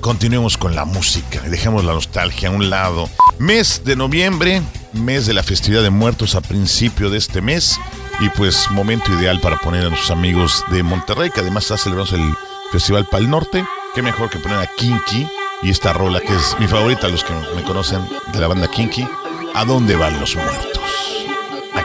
continuemos 0.00 0.58
con 0.58 0.74
la 0.74 0.84
música. 0.84 1.40
Dejemos 1.40 1.84
la 1.84 1.94
nostalgia 1.94 2.48
a 2.48 2.52
un 2.52 2.68
lado. 2.70 3.08
Mes 3.38 3.82
de 3.84 3.96
noviembre, 3.96 4.62
mes 4.92 5.26
de 5.26 5.34
la 5.34 5.42
festividad 5.42 5.82
de 5.82 5.90
muertos 5.90 6.34
a 6.34 6.40
principio 6.40 7.08
de 7.08 7.18
este 7.18 7.40
mes. 7.40 7.78
Y 8.20 8.28
pues 8.30 8.70
momento 8.70 9.12
ideal 9.12 9.40
para 9.40 9.58
poner 9.58 9.86
a 9.86 9.88
nuestros 9.88 10.10
amigos 10.10 10.64
de 10.70 10.82
Monterrey, 10.82 11.30
que 11.30 11.40
además 11.40 11.64
está 11.64 11.76
celebrando 11.76 12.16
el 12.16 12.34
Festival 12.72 13.06
Pal 13.06 13.28
Norte. 13.28 13.64
Qué 13.94 14.02
mejor 14.02 14.30
que 14.30 14.38
poner 14.38 14.58
a 14.58 14.66
Kinky 14.66 15.26
y 15.62 15.70
esta 15.70 15.92
rola 15.92 16.20
que 16.20 16.34
es 16.34 16.56
mi 16.58 16.66
favorita, 16.66 17.08
los 17.08 17.24
que 17.24 17.32
me 17.54 17.62
conocen 17.62 18.00
de 18.32 18.40
la 18.40 18.48
banda 18.48 18.68
Kinky. 18.68 19.06
¿A 19.54 19.64
dónde 19.64 19.96
van 19.96 20.20
los 20.20 20.36
muertos? 20.36 20.75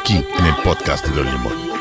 Aquí 0.01 0.25
en 0.39 0.45
el 0.47 0.55
podcast 0.63 1.05
de 1.05 1.15
Don 1.15 1.31
Limón. 1.31 1.71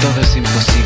todo 0.00 0.20
es 0.20 0.36
imposible. 0.36 0.85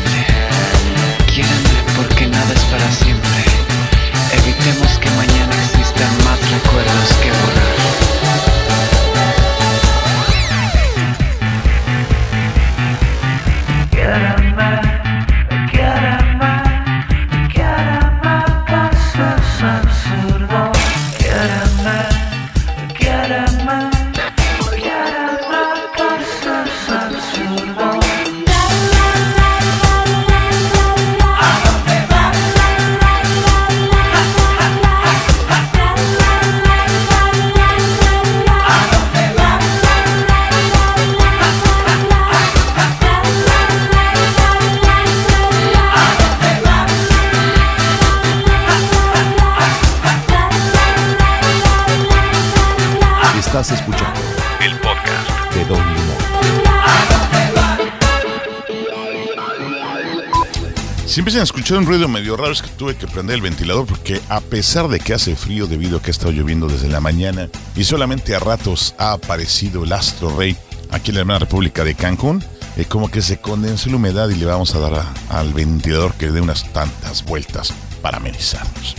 Un 61.77 61.85
ruido 61.85 62.07
medio 62.07 62.35
raro 62.35 62.51
es 62.51 62.61
que 62.61 62.69
tuve 62.69 62.95
que 62.95 63.07
prender 63.07 63.35
el 63.35 63.41
ventilador 63.41 63.85
porque 63.85 64.21
a 64.29 64.41
pesar 64.41 64.87
de 64.87 64.99
que 64.99 65.13
hace 65.13 65.35
frío 65.35 65.67
debido 65.67 65.97
a 65.97 66.01
que 66.01 66.09
ha 66.09 66.11
estado 66.11 66.31
lloviendo 66.31 66.67
desde 66.67 66.89
la 66.89 66.99
mañana 66.99 67.49
y 67.75 67.83
solamente 67.83 68.35
a 68.35 68.39
ratos 68.39 68.93
ha 68.97 69.13
aparecido 69.13 69.83
el 69.83 69.93
astro 69.93 70.35
rey 70.35 70.57
aquí 70.89 71.11
en 71.11 71.15
la 71.15 71.21
hermana 71.21 71.39
República 71.39 71.83
de 71.83 71.95
Cancún, 71.95 72.43
eh, 72.77 72.85
como 72.85 73.09
que 73.09 73.21
se 73.21 73.39
condensó 73.39 73.89
la 73.89 73.95
humedad 73.95 74.29
y 74.29 74.35
le 74.35 74.45
vamos 74.45 74.75
a 74.75 74.79
dar 74.79 75.05
al 75.29 75.53
ventilador 75.53 76.13
que 76.15 76.31
dé 76.31 76.41
unas 76.41 76.71
tantas 76.73 77.23
vueltas 77.23 77.73
para 78.01 78.17
amenizarnos. 78.17 78.95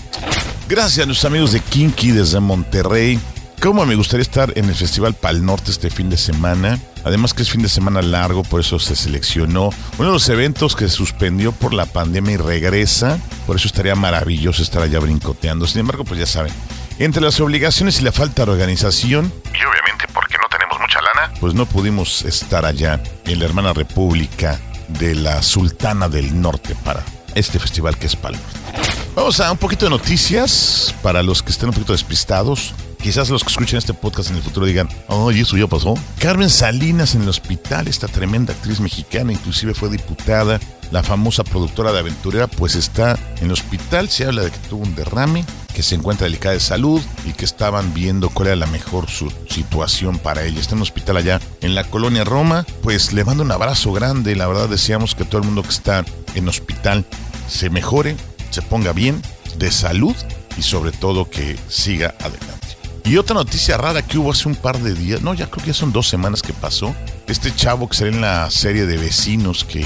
Gracias 0.68 1.04
a 1.04 1.06
nuestros 1.06 1.30
amigos 1.30 1.52
de 1.52 1.60
Kinky 1.60 2.12
desde 2.12 2.40
Monterrey. 2.40 3.18
Cómo 3.62 3.86
me 3.86 3.94
gustaría 3.94 4.22
estar 4.22 4.52
en 4.58 4.68
el 4.68 4.74
Festival 4.74 5.14
Pal 5.14 5.46
Norte 5.46 5.70
este 5.70 5.88
fin 5.88 6.10
de 6.10 6.16
semana. 6.16 6.80
Además 7.04 7.32
que 7.32 7.42
es 7.42 7.50
fin 7.50 7.62
de 7.62 7.68
semana 7.68 8.02
largo, 8.02 8.42
por 8.42 8.60
eso 8.60 8.80
se 8.80 8.96
seleccionó 8.96 9.70
uno 9.98 10.08
de 10.08 10.14
los 10.14 10.28
eventos 10.30 10.74
que 10.74 10.88
se 10.88 10.96
suspendió 10.96 11.52
por 11.52 11.72
la 11.72 11.86
pandemia 11.86 12.32
y 12.32 12.36
regresa. 12.38 13.20
Por 13.46 13.54
eso 13.54 13.68
estaría 13.68 13.94
maravilloso 13.94 14.64
estar 14.64 14.82
allá 14.82 14.98
brincoteando. 14.98 15.68
Sin 15.68 15.78
embargo, 15.78 16.02
pues 16.02 16.18
ya 16.18 16.26
saben, 16.26 16.52
entre 16.98 17.22
las 17.22 17.38
obligaciones 17.38 18.00
y 18.00 18.02
la 18.02 18.10
falta 18.10 18.44
de 18.44 18.50
organización, 18.50 19.32
y 19.44 19.64
obviamente 19.64 20.06
porque 20.12 20.38
no 20.42 20.48
tenemos 20.50 20.80
mucha 20.80 21.00
lana, 21.00 21.32
pues 21.38 21.54
no 21.54 21.64
pudimos 21.64 22.22
estar 22.22 22.66
allá 22.66 23.00
en 23.26 23.38
la 23.38 23.44
hermana 23.44 23.72
república 23.72 24.58
de 24.88 25.14
la 25.14 25.40
Sultana 25.40 26.08
del 26.08 26.40
Norte 26.40 26.74
para 26.84 27.04
este 27.36 27.60
festival 27.60 27.96
que 27.96 28.08
es 28.08 28.16
Pal 28.16 28.32
Norte. 28.32 28.90
Vamos 29.14 29.38
a 29.38 29.52
un 29.52 29.58
poquito 29.58 29.86
de 29.86 29.90
noticias 29.90 30.92
para 31.00 31.22
los 31.22 31.44
que 31.44 31.52
estén 31.52 31.68
un 31.68 31.74
poquito 31.76 31.92
despistados. 31.92 32.74
Quizás 33.02 33.30
los 33.30 33.42
que 33.42 33.50
escuchen 33.50 33.78
este 33.78 33.94
podcast 33.94 34.30
en 34.30 34.36
el 34.36 34.42
futuro 34.42 34.64
digan, 34.64 34.88
oh, 35.08 35.32
¿y 35.32 35.40
eso 35.40 35.56
ya 35.56 35.66
pasó? 35.66 35.94
Carmen 36.20 36.48
Salinas 36.48 37.16
en 37.16 37.22
el 37.22 37.28
hospital, 37.28 37.88
esta 37.88 38.06
tremenda 38.06 38.52
actriz 38.52 38.78
mexicana, 38.78 39.32
inclusive 39.32 39.74
fue 39.74 39.90
diputada, 39.90 40.60
la 40.92 41.02
famosa 41.02 41.42
productora 41.42 41.90
de 41.90 41.98
Aventurera, 41.98 42.46
pues 42.46 42.76
está 42.76 43.18
en 43.40 43.46
el 43.46 43.52
hospital. 43.52 44.08
Se 44.08 44.26
habla 44.26 44.42
de 44.42 44.50
que 44.50 44.58
tuvo 44.68 44.84
un 44.84 44.94
derrame, 44.94 45.44
que 45.74 45.82
se 45.82 45.94
encuentra 45.94 46.26
delicada 46.26 46.54
de 46.54 46.60
salud 46.60 47.00
y 47.26 47.32
que 47.32 47.44
estaban 47.44 47.92
viendo 47.94 48.28
cuál 48.28 48.48
era 48.48 48.56
la 48.56 48.66
mejor 48.66 49.10
su 49.10 49.32
situación 49.48 50.18
para 50.18 50.44
ella. 50.44 50.60
Está 50.60 50.74
en 50.74 50.78
un 50.78 50.82
hospital 50.82 51.16
allá 51.16 51.40
en 51.62 51.74
la 51.74 51.84
colonia 51.84 52.24
Roma. 52.24 52.66
Pues 52.82 53.12
le 53.14 53.24
mando 53.24 53.42
un 53.42 53.50
abrazo 53.50 53.92
grande. 53.92 54.36
La 54.36 54.46
verdad 54.46 54.68
deseamos 54.68 55.14
que 55.14 55.24
todo 55.24 55.38
el 55.38 55.46
mundo 55.46 55.62
que 55.62 55.70
está 55.70 56.04
en 56.34 56.48
hospital 56.48 57.06
se 57.48 57.70
mejore, 57.70 58.14
se 58.50 58.60
ponga 58.60 58.92
bien, 58.92 59.22
de 59.56 59.72
salud 59.72 60.14
y 60.58 60.62
sobre 60.62 60.92
todo 60.92 61.28
que 61.28 61.58
siga 61.68 62.14
adelante. 62.20 62.61
Y 63.04 63.16
otra 63.16 63.34
noticia 63.34 63.76
rara 63.76 64.02
que 64.02 64.18
hubo 64.18 64.30
hace 64.30 64.48
un 64.48 64.54
par 64.54 64.78
de 64.78 64.94
días, 64.94 65.22
no, 65.22 65.34
ya 65.34 65.46
creo 65.46 65.64
que 65.64 65.72
ya 65.72 65.74
son 65.74 65.92
dos 65.92 66.08
semanas 66.08 66.42
que 66.42 66.52
pasó. 66.52 66.94
Este 67.26 67.54
chavo 67.54 67.88
que 67.88 67.96
salió 67.96 68.12
en 68.12 68.20
la 68.20 68.50
serie 68.50 68.86
de 68.86 68.96
vecinos 68.96 69.64
que 69.64 69.84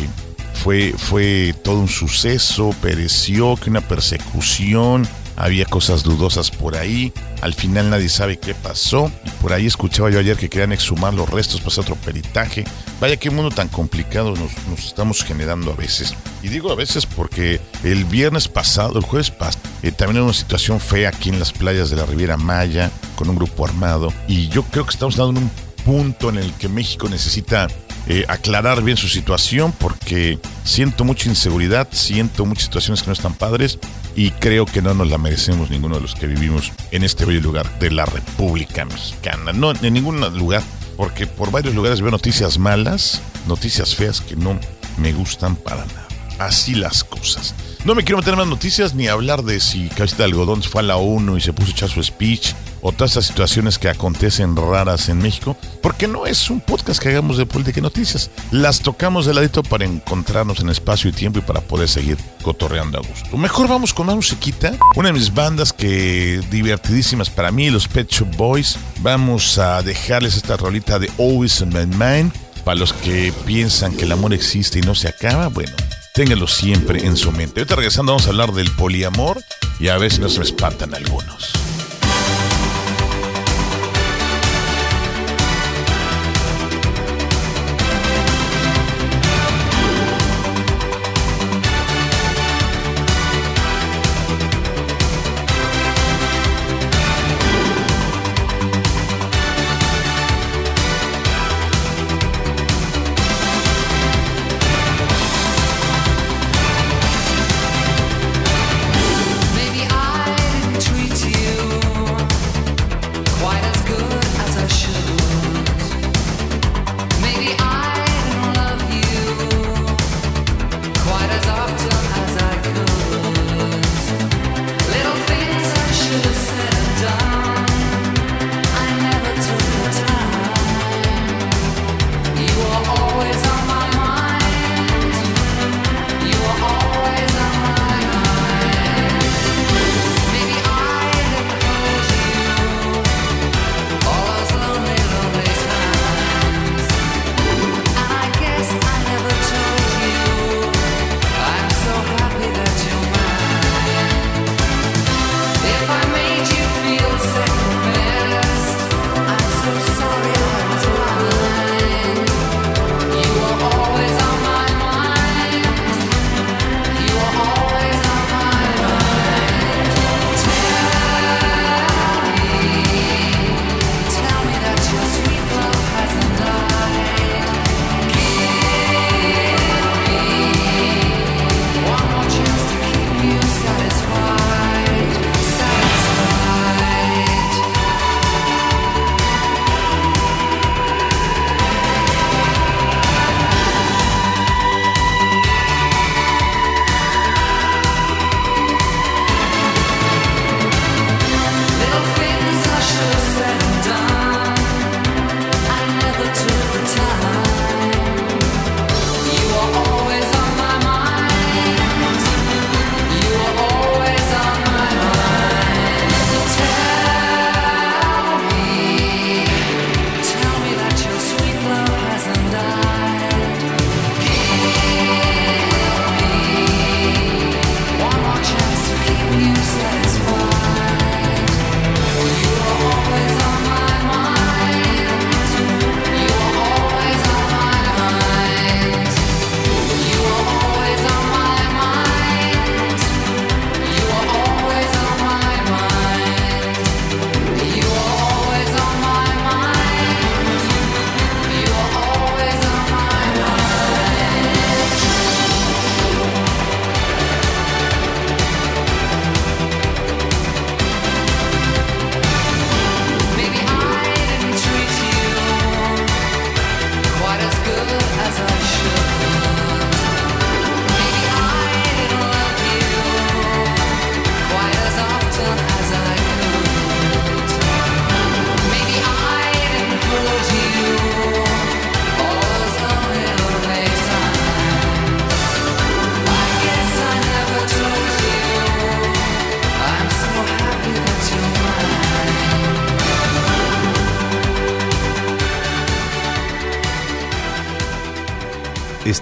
fue, 0.55 0.94
fue 0.96 1.55
todo 1.64 1.79
un 1.81 1.88
suceso, 1.88 2.74
pereció, 2.83 3.57
que 3.57 3.70
una 3.70 3.81
persecución, 3.81 5.09
había 5.37 5.66
cosas 5.66 6.03
dudosas 6.03 6.51
por 6.51 6.77
ahí. 6.77 7.12
Al 7.42 7.55
final 7.55 7.90
nadie 7.90 8.09
sabe 8.09 8.38
qué 8.38 8.55
pasó. 8.55 9.11
Y 9.25 9.31
por 9.42 9.53
ahí 9.53 9.66
escuchaba 9.66 10.11
yo 10.11 10.18
ayer 10.18 10.37
que 10.37 10.49
querían 10.49 10.72
exhumar 10.72 11.14
los 11.14 11.29
restos 11.29 11.61
para 11.61 11.68
hacer 11.68 11.85
otro 11.85 11.96
peritaje. 11.96 12.64
Vaya 13.01 13.16
qué 13.16 13.31
mundo 13.31 13.51
tan 13.51 13.68
complicado 13.68 14.35
nos, 14.35 14.85
estamos 14.85 15.22
generando 15.22 15.72
a 15.72 15.77
veces. 15.77 16.14
Y 16.42 16.49
digo 16.49 16.72
a 16.72 16.75
veces 16.75 17.07
porque 17.07 17.61
el 17.85 18.05
viernes 18.05 18.49
pasado, 18.49 18.99
el 18.99 19.05
jueves 19.05 19.31
pasado, 19.31 19.62
eh, 19.83 19.92
también 19.92 20.16
era 20.16 20.25
una 20.25 20.35
situación 20.35 20.81
fea 20.81 21.11
aquí 21.11 21.29
en 21.29 21.38
las 21.38 21.53
playas 21.53 21.90
de 21.90 21.96
la 21.96 22.07
Riviera 22.07 22.37
Maya 22.37 22.90
con 23.16 23.29
un 23.29 23.37
grupo 23.37 23.66
armado. 23.66 24.12
Y 24.27 24.49
yo 24.49 24.62
creo 24.62 24.85
que 24.85 24.92
estamos 24.92 25.16
dando 25.16 25.40
un 25.40 25.51
punto 25.85 26.31
en 26.31 26.38
el 26.38 26.53
que 26.55 26.68
México 26.68 27.09
necesita 27.09 27.68
eh, 28.08 28.24
aclarar 28.28 28.82
bien 28.82 28.96
su 28.96 29.08
situación 29.08 29.72
porque 29.72 30.38
siento 30.64 31.04
mucha 31.04 31.28
inseguridad, 31.28 31.88
siento 31.90 32.46
muchas 32.46 32.64
situaciones 32.64 33.02
que 33.02 33.08
no 33.08 33.12
están 33.12 33.34
padres 33.34 33.78
y 34.14 34.30
creo 34.30 34.64
que 34.64 34.80
no 34.80 34.94
nos 34.94 35.08
la 35.08 35.18
merecemos 35.18 35.70
ninguno 35.70 35.96
de 35.96 36.02
los 36.02 36.14
que 36.14 36.26
vivimos 36.26 36.72
en 36.90 37.04
este 37.04 37.24
bello 37.24 37.40
lugar 37.40 37.78
de 37.78 37.90
la 37.90 38.06
República 38.06 38.84
Mexicana. 38.84 39.52
No, 39.52 39.72
en 39.72 39.92
ningún 39.92 40.20
lugar, 40.38 40.62
porque 40.96 41.26
por 41.26 41.50
varios 41.50 41.74
lugares 41.74 42.00
veo 42.00 42.10
noticias 42.10 42.58
malas, 42.58 43.20
noticias 43.46 43.94
feas 43.94 44.20
que 44.20 44.36
no 44.36 44.58
me 44.98 45.12
gustan 45.12 45.56
para 45.56 45.84
nada. 45.84 46.05
Así 46.38 46.75
las 46.75 47.05
cosas. 47.05 47.55
No 47.85 47.94
me 47.94 48.03
quiero 48.03 48.18
meter 48.18 48.33
en 48.35 48.40
más 48.40 48.49
noticias 48.49 48.94
ni 48.94 49.07
hablar 49.07 49.44
de 49.44 49.61
si 49.61 49.88
Cabecita 49.88 50.18
de 50.18 50.25
Algodón 50.25 50.62
fue 50.62 50.81
a 50.81 50.85
la 50.85 50.96
ONU 50.96 51.37
y 51.37 51.40
se 51.40 51.53
puso 51.53 51.68
a 51.68 51.72
echar 51.72 51.88
su 51.88 52.03
speech 52.03 52.53
o 52.83 52.92
todas 52.92 53.12
esas 53.12 53.27
situaciones 53.27 53.79
que 53.79 53.88
acontecen 53.88 54.55
raras 54.57 55.09
en 55.09 55.18
México, 55.18 55.57
porque 55.83 56.07
no 56.09 56.27
es 56.27 56.51
un 56.51 56.61
podcast 56.61 57.01
que 57.01 57.09
hagamos 57.09 57.37
de 57.37 57.46
política 57.46 57.81
y 57.81 57.83
noticias. 57.83 58.31
Las 58.51 58.81
tocamos 58.81 59.27
de 59.27 59.35
ladito 59.35 59.62
para 59.62 59.85
encontrarnos 59.85 60.61
en 60.61 60.68
espacio 60.68 61.11
y 61.11 61.12
tiempo 61.12 61.38
y 61.38 61.42
para 61.42 61.61
poder 61.61 61.88
seguir 61.88 62.18
cotorreando 62.42 62.99
a 62.99 63.03
gusto. 63.03 63.37
Mejor 63.37 63.68
vamos 63.68 63.94
con 63.94 64.07
una 64.07 64.16
musiquita, 64.16 64.72
una 64.94 65.09
de 65.09 65.14
mis 65.14 65.33
bandas 65.33 65.72
que 65.72 66.40
divertidísimas 66.51 67.31
para 67.31 67.51
mí, 67.51 67.70
los 67.70 67.88
Pet 67.88 68.11
Shop 68.11 68.37
Boys. 68.37 68.77
Vamos 68.99 69.59
a 69.59 69.83
dejarles 69.83 70.37
esta 70.37 70.57
rolita 70.57 70.99
de 70.99 71.11
Always 71.18 71.61
in 71.61 71.68
My 71.68 71.87
Mind. 71.87 72.33
Para 72.64 72.81
los 72.81 72.92
que 72.92 73.33
piensan 73.46 73.96
que 73.96 74.05
el 74.05 74.12
amor 74.12 74.35
existe 74.35 74.81
y 74.81 74.83
no 74.83 74.96
se 74.96 75.07
acaba, 75.07 75.46
bueno, 75.46 75.72
ténganlo 76.16 76.46
siempre 76.46 77.05
en 77.05 77.14
su 77.14 77.31
mente. 77.31 77.61
Ahorita 77.61 77.76
regresando 77.76 78.12
vamos 78.12 78.26
a 78.26 78.31
hablar 78.31 78.52
del 78.52 78.70
poliamor 78.70 79.38
y 79.79 79.88
a 79.88 79.98
ver 79.98 80.11
si 80.11 80.22
no 80.22 80.31
se 80.31 80.38
me 80.38 80.46
espantan 80.46 80.94
algunos. 80.94 81.65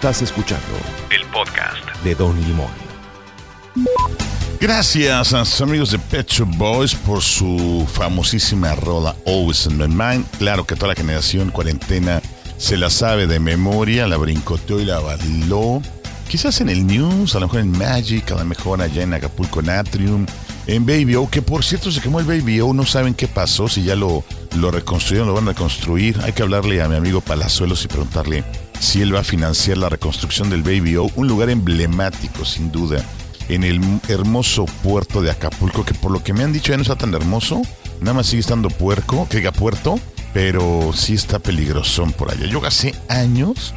Estás 0.04 0.20
escuchando 0.20 0.66
el 1.08 1.24
podcast 1.28 1.82
de 2.04 2.14
Don 2.14 2.38
Limón. 2.42 2.68
Gracias 4.60 5.32
a 5.32 5.46
sus 5.46 5.62
amigos 5.62 5.92
de 5.92 5.98
Pet 5.98 6.28
Shop 6.28 6.48
Boys 6.58 6.94
por 6.94 7.22
su 7.22 7.88
famosísima 7.90 8.74
rola 8.74 9.16
Always 9.26 9.64
in 9.64 9.78
My 9.78 9.88
Mind. 9.88 10.26
Claro 10.36 10.66
que 10.66 10.76
toda 10.76 10.88
la 10.88 10.94
generación 10.94 11.50
cuarentena 11.50 12.20
se 12.58 12.76
la 12.76 12.90
sabe 12.90 13.26
de 13.26 13.40
memoria, 13.40 14.06
la 14.06 14.18
brincoteó 14.18 14.78
y 14.78 14.84
la 14.84 15.00
bailó. 15.00 15.80
Quizás 16.28 16.60
en 16.60 16.68
el 16.68 16.86
News, 16.86 17.34
a 17.34 17.40
lo 17.40 17.46
mejor 17.46 17.60
en 17.60 17.70
Magic, 17.70 18.30
a 18.30 18.34
lo 18.34 18.44
mejor 18.44 18.82
allá 18.82 19.04
en 19.04 19.14
Acapulco 19.14 19.62
Natrium, 19.62 20.26
en 20.66 20.84
Baby 20.84 21.14
O, 21.14 21.30
que 21.30 21.40
por 21.40 21.64
cierto 21.64 21.90
se 21.90 22.02
quemó 22.02 22.20
el 22.20 22.26
Baby 22.26 22.60
O, 22.60 22.74
no 22.74 22.84
saben 22.84 23.14
qué 23.14 23.26
pasó, 23.26 23.68
si 23.68 23.82
ya 23.84 23.96
lo, 23.96 24.22
lo 24.54 24.70
reconstruyeron, 24.70 25.28
lo 25.28 25.34
van 25.34 25.44
a 25.44 25.52
reconstruir. 25.52 26.20
Hay 26.24 26.34
que 26.34 26.42
hablarle 26.42 26.82
a 26.82 26.90
mi 26.90 26.96
amigo 26.96 27.22
Palazuelos 27.22 27.82
y 27.86 27.88
preguntarle 27.88 28.44
si 28.78 29.02
él 29.02 29.14
va 29.14 29.20
a 29.20 29.24
financiar 29.24 29.78
la 29.78 29.88
reconstrucción 29.88 30.50
del 30.50 30.62
Baby 30.62 30.96
O, 30.96 31.10
un 31.16 31.26
lugar 31.28 31.50
emblemático 31.50 32.44
sin 32.44 32.70
duda 32.72 33.02
en 33.48 33.62
el 33.64 33.80
hermoso 34.08 34.64
puerto 34.82 35.20
de 35.22 35.30
Acapulco, 35.30 35.84
que 35.84 35.94
por 35.94 36.10
lo 36.10 36.22
que 36.22 36.32
me 36.32 36.44
han 36.44 36.52
dicho 36.52 36.70
ya 36.72 36.76
no 36.76 36.82
está 36.82 36.96
tan 36.96 37.12
hermoso, 37.14 37.60
nada 38.00 38.14
más 38.14 38.26
sigue 38.26 38.40
estando 38.40 38.70
puerco, 38.70 39.28
que 39.28 39.50
puerto, 39.52 39.98
pero 40.32 40.92
sí 40.94 41.14
está 41.14 41.38
peligrosón 41.38 42.12
por 42.12 42.30
allá. 42.30 42.46
Yo 42.46 42.64
hace 42.64 42.94
años 43.08 43.74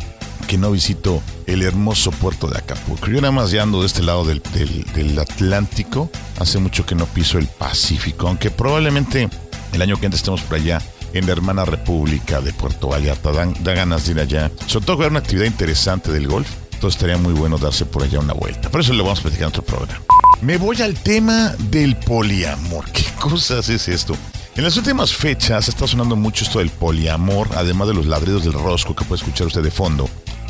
que 0.47 0.57
no 0.57 0.71
visito 0.71 1.21
el 1.45 1.61
hermoso 1.63 2.11
puerto 2.11 2.47
de 2.47 2.57
Acapulco. 2.57 3.07
Yo 3.07 3.19
nada 3.19 3.31
más 3.31 3.51
ya 3.51 3.63
ando 3.63 3.81
de 3.81 3.87
este 3.87 4.01
lado 4.01 4.23
del, 4.23 4.41
del- 4.53 4.85
del 4.95 5.19
Atlántico, 5.19 6.09
hace 6.39 6.59
mucho 6.59 6.85
que 6.85 6.95
no 6.95 7.05
piso 7.05 7.37
el 7.37 7.47
Pacífico, 7.47 8.27
aunque 8.27 8.49
probablemente 8.49 9.29
el 9.73 9.81
año 9.81 9.99
que 9.99 10.05
entra 10.05 10.17
estemos 10.17 10.41
por 10.41 10.55
allá 10.57 10.81
en 11.17 11.25
la 11.25 11.33
hermana 11.33 11.65
República 11.65 12.41
de 12.41 12.53
Puerto 12.53 12.89
Vallarta. 12.89 13.31
Da 13.31 13.73
ganas 13.73 14.05
de 14.05 14.11
ir 14.11 14.19
allá. 14.19 14.51
Sobre 14.65 14.85
todo 14.85 14.97
ver 14.97 15.11
una 15.11 15.19
actividad 15.19 15.45
interesante 15.45 16.11
del 16.11 16.27
golf. 16.27 16.47
Entonces 16.73 16.97
estaría 16.97 17.17
muy 17.17 17.33
bueno 17.33 17.57
darse 17.57 17.85
por 17.85 18.03
allá 18.03 18.19
una 18.19 18.33
vuelta. 18.33 18.69
Por 18.69 18.81
eso 18.81 18.93
lo 18.93 19.03
vamos 19.03 19.19
a 19.19 19.21
platicar 19.23 19.45
en 19.45 19.49
otro 19.49 19.63
programa. 19.63 20.01
Me 20.41 20.57
voy 20.57 20.81
al 20.81 20.93
tema 20.93 21.55
del 21.57 21.95
poliamor. 21.95 22.85
¿Qué 22.93 23.03
cosas 23.19 23.69
es 23.69 23.87
esto? 23.87 24.15
En 24.55 24.63
las 24.63 24.77
últimas 24.77 25.13
fechas 25.13 25.67
está 25.67 25.87
sonando 25.87 26.15
mucho 26.15 26.43
esto 26.43 26.59
del 26.59 26.69
poliamor, 26.69 27.47
además 27.55 27.87
de 27.87 27.93
los 27.93 28.07
ladridos 28.07 28.43
del 28.43 28.53
rosco 28.53 28.95
que 28.95 29.05
puede 29.05 29.21
escuchar 29.21 29.47
usted 29.47 29.61
de 29.61 29.71
fondo. 29.71 30.09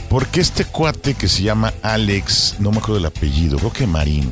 Porque 0.09 0.39
este 0.39 0.63
cuate 0.63 1.13
que 1.13 1.27
se 1.27 1.43
llama 1.43 1.73
Alex, 1.81 2.55
no 2.59 2.71
me 2.71 2.77
acuerdo 2.77 2.97
el 2.97 3.05
apellido, 3.05 3.57
creo 3.57 3.73
que 3.73 3.85
Marín, 3.85 4.31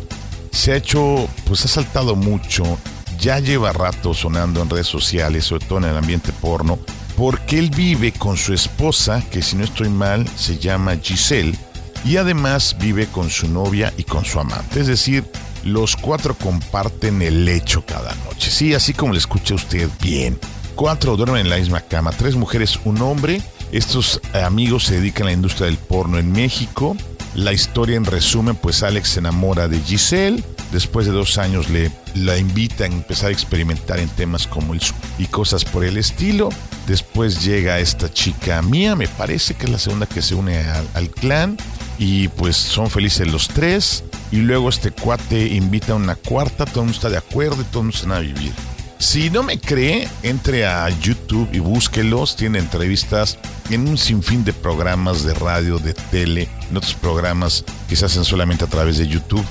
se 0.51 0.71
ha 0.71 0.77
hecho, 0.77 1.27
pues 1.45 1.65
ha 1.65 1.67
saltado 1.67 2.15
mucho, 2.15 2.77
ya 3.25 3.39
lleva 3.39 3.73
rato 3.73 4.13
sonando 4.13 4.61
en 4.61 4.69
redes 4.69 4.85
sociales, 4.85 5.45
sobre 5.45 5.65
todo 5.65 5.79
en 5.79 5.85
el 5.85 5.97
ambiente 5.97 6.31
porno, 6.31 6.77
porque 7.17 7.57
él 7.57 7.71
vive 7.71 8.11
con 8.11 8.37
su 8.37 8.53
esposa, 8.53 9.23
que 9.31 9.41
si 9.41 9.55
no 9.55 9.63
estoy 9.63 9.89
mal, 9.89 10.27
se 10.37 10.59
llama 10.59 10.95
Giselle, 11.01 11.57
y 12.03 12.17
además 12.17 12.77
vive 12.79 13.07
con 13.07 13.31
su 13.31 13.47
novia 13.47 13.91
y 13.97 14.03
con 14.03 14.25
su 14.25 14.39
amante. 14.39 14.79
Es 14.79 14.85
decir, 14.85 15.25
los 15.63 15.95
cuatro 15.95 16.35
comparten 16.35 17.23
el 17.23 17.45
lecho 17.45 17.83
cada 17.83 18.13
noche. 18.25 18.51
Sí, 18.51 18.75
así 18.75 18.93
como 18.93 19.11
le 19.11 19.17
escucha 19.17 19.55
usted 19.55 19.89
bien. 20.03 20.37
Cuatro 20.75 21.17
duermen 21.17 21.41
en 21.41 21.49
la 21.49 21.57
misma 21.57 21.81
cama, 21.81 22.11
tres 22.11 22.35
mujeres, 22.35 22.79
un 22.85 23.01
hombre. 23.01 23.41
Estos 23.71 24.21
amigos 24.35 24.83
se 24.83 24.99
dedican 24.99 25.23
a 25.23 25.29
la 25.29 25.33
industria 25.33 25.65
del 25.65 25.79
porno 25.79 26.19
en 26.19 26.31
México. 26.31 26.95
La 27.33 27.53
historia 27.53 27.97
en 27.97 28.05
resumen, 28.05 28.55
pues 28.55 28.83
Alex 28.83 29.09
se 29.09 29.19
enamora 29.19 29.67
de 29.67 29.79
Giselle. 29.79 30.43
Después 30.75 31.05
de 31.05 31.13
dos 31.13 31.37
años 31.37 31.69
le 31.69 31.89
la 32.15 32.37
invita 32.37 32.83
a 32.83 32.87
empezar 32.87 33.29
a 33.29 33.31
experimentar 33.31 33.97
en 33.97 34.09
temas 34.09 34.45
como 34.45 34.73
el 34.73 34.81
su- 34.81 34.93
y 35.17 35.25
cosas 35.27 35.63
por 35.63 35.85
el 35.85 35.95
estilo. 35.97 36.49
Después 36.85 37.45
llega 37.45 37.79
esta 37.79 38.11
chica 38.11 38.61
mía, 38.61 38.93
me 38.97 39.07
parece 39.07 39.53
que 39.53 39.67
es 39.67 39.71
la 39.71 39.79
segunda 39.79 40.05
que 40.05 40.21
se 40.21 40.35
une 40.35 40.57
al, 40.57 40.85
al 40.93 41.09
clan. 41.11 41.55
Y 41.97 42.27
pues 42.27 42.57
son 42.57 42.89
felices 42.89 43.25
los 43.31 43.47
tres. 43.47 44.03
Y 44.33 44.37
luego 44.41 44.67
este 44.67 44.91
cuate 44.91 45.47
invita 45.47 45.93
a 45.93 45.95
una 45.95 46.15
cuarta, 46.15 46.65
todo 46.65 46.81
el 46.81 46.87
mundo 46.87 46.97
está 46.97 47.09
de 47.09 47.17
acuerdo 47.19 47.61
y 47.61 47.65
todo 47.65 47.79
el 47.79 47.85
mundo 47.85 47.97
se 47.97 48.07
va 48.07 48.17
a 48.17 48.19
vivir. 48.19 48.51
Si 48.97 49.29
no 49.29 49.43
me 49.43 49.57
cree, 49.57 50.09
entre 50.23 50.65
a 50.65 50.89
YouTube 50.89 51.47
y 51.53 51.59
búsquelos. 51.59 52.35
Tiene 52.35 52.59
entrevistas 52.59 53.37
en 53.69 53.87
un 53.87 53.97
sinfín 53.97 54.43
de 54.43 54.51
programas 54.51 55.23
de 55.23 55.33
radio, 55.35 55.79
de 55.79 55.93
tele, 55.93 56.49
en 56.69 56.75
otros 56.75 56.95
programas 56.95 57.63
que 57.87 57.95
se 57.95 58.05
hacen 58.07 58.25
solamente 58.25 58.65
a 58.65 58.67
través 58.67 58.97
de 58.97 59.07
YouTube, 59.07 59.45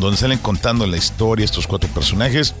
donde 0.00 0.16
salen 0.16 0.38
contando 0.38 0.86
la 0.86 0.96
historia 0.96 1.44
estos 1.44 1.66
cuatro 1.66 1.88
personajes 1.90 2.54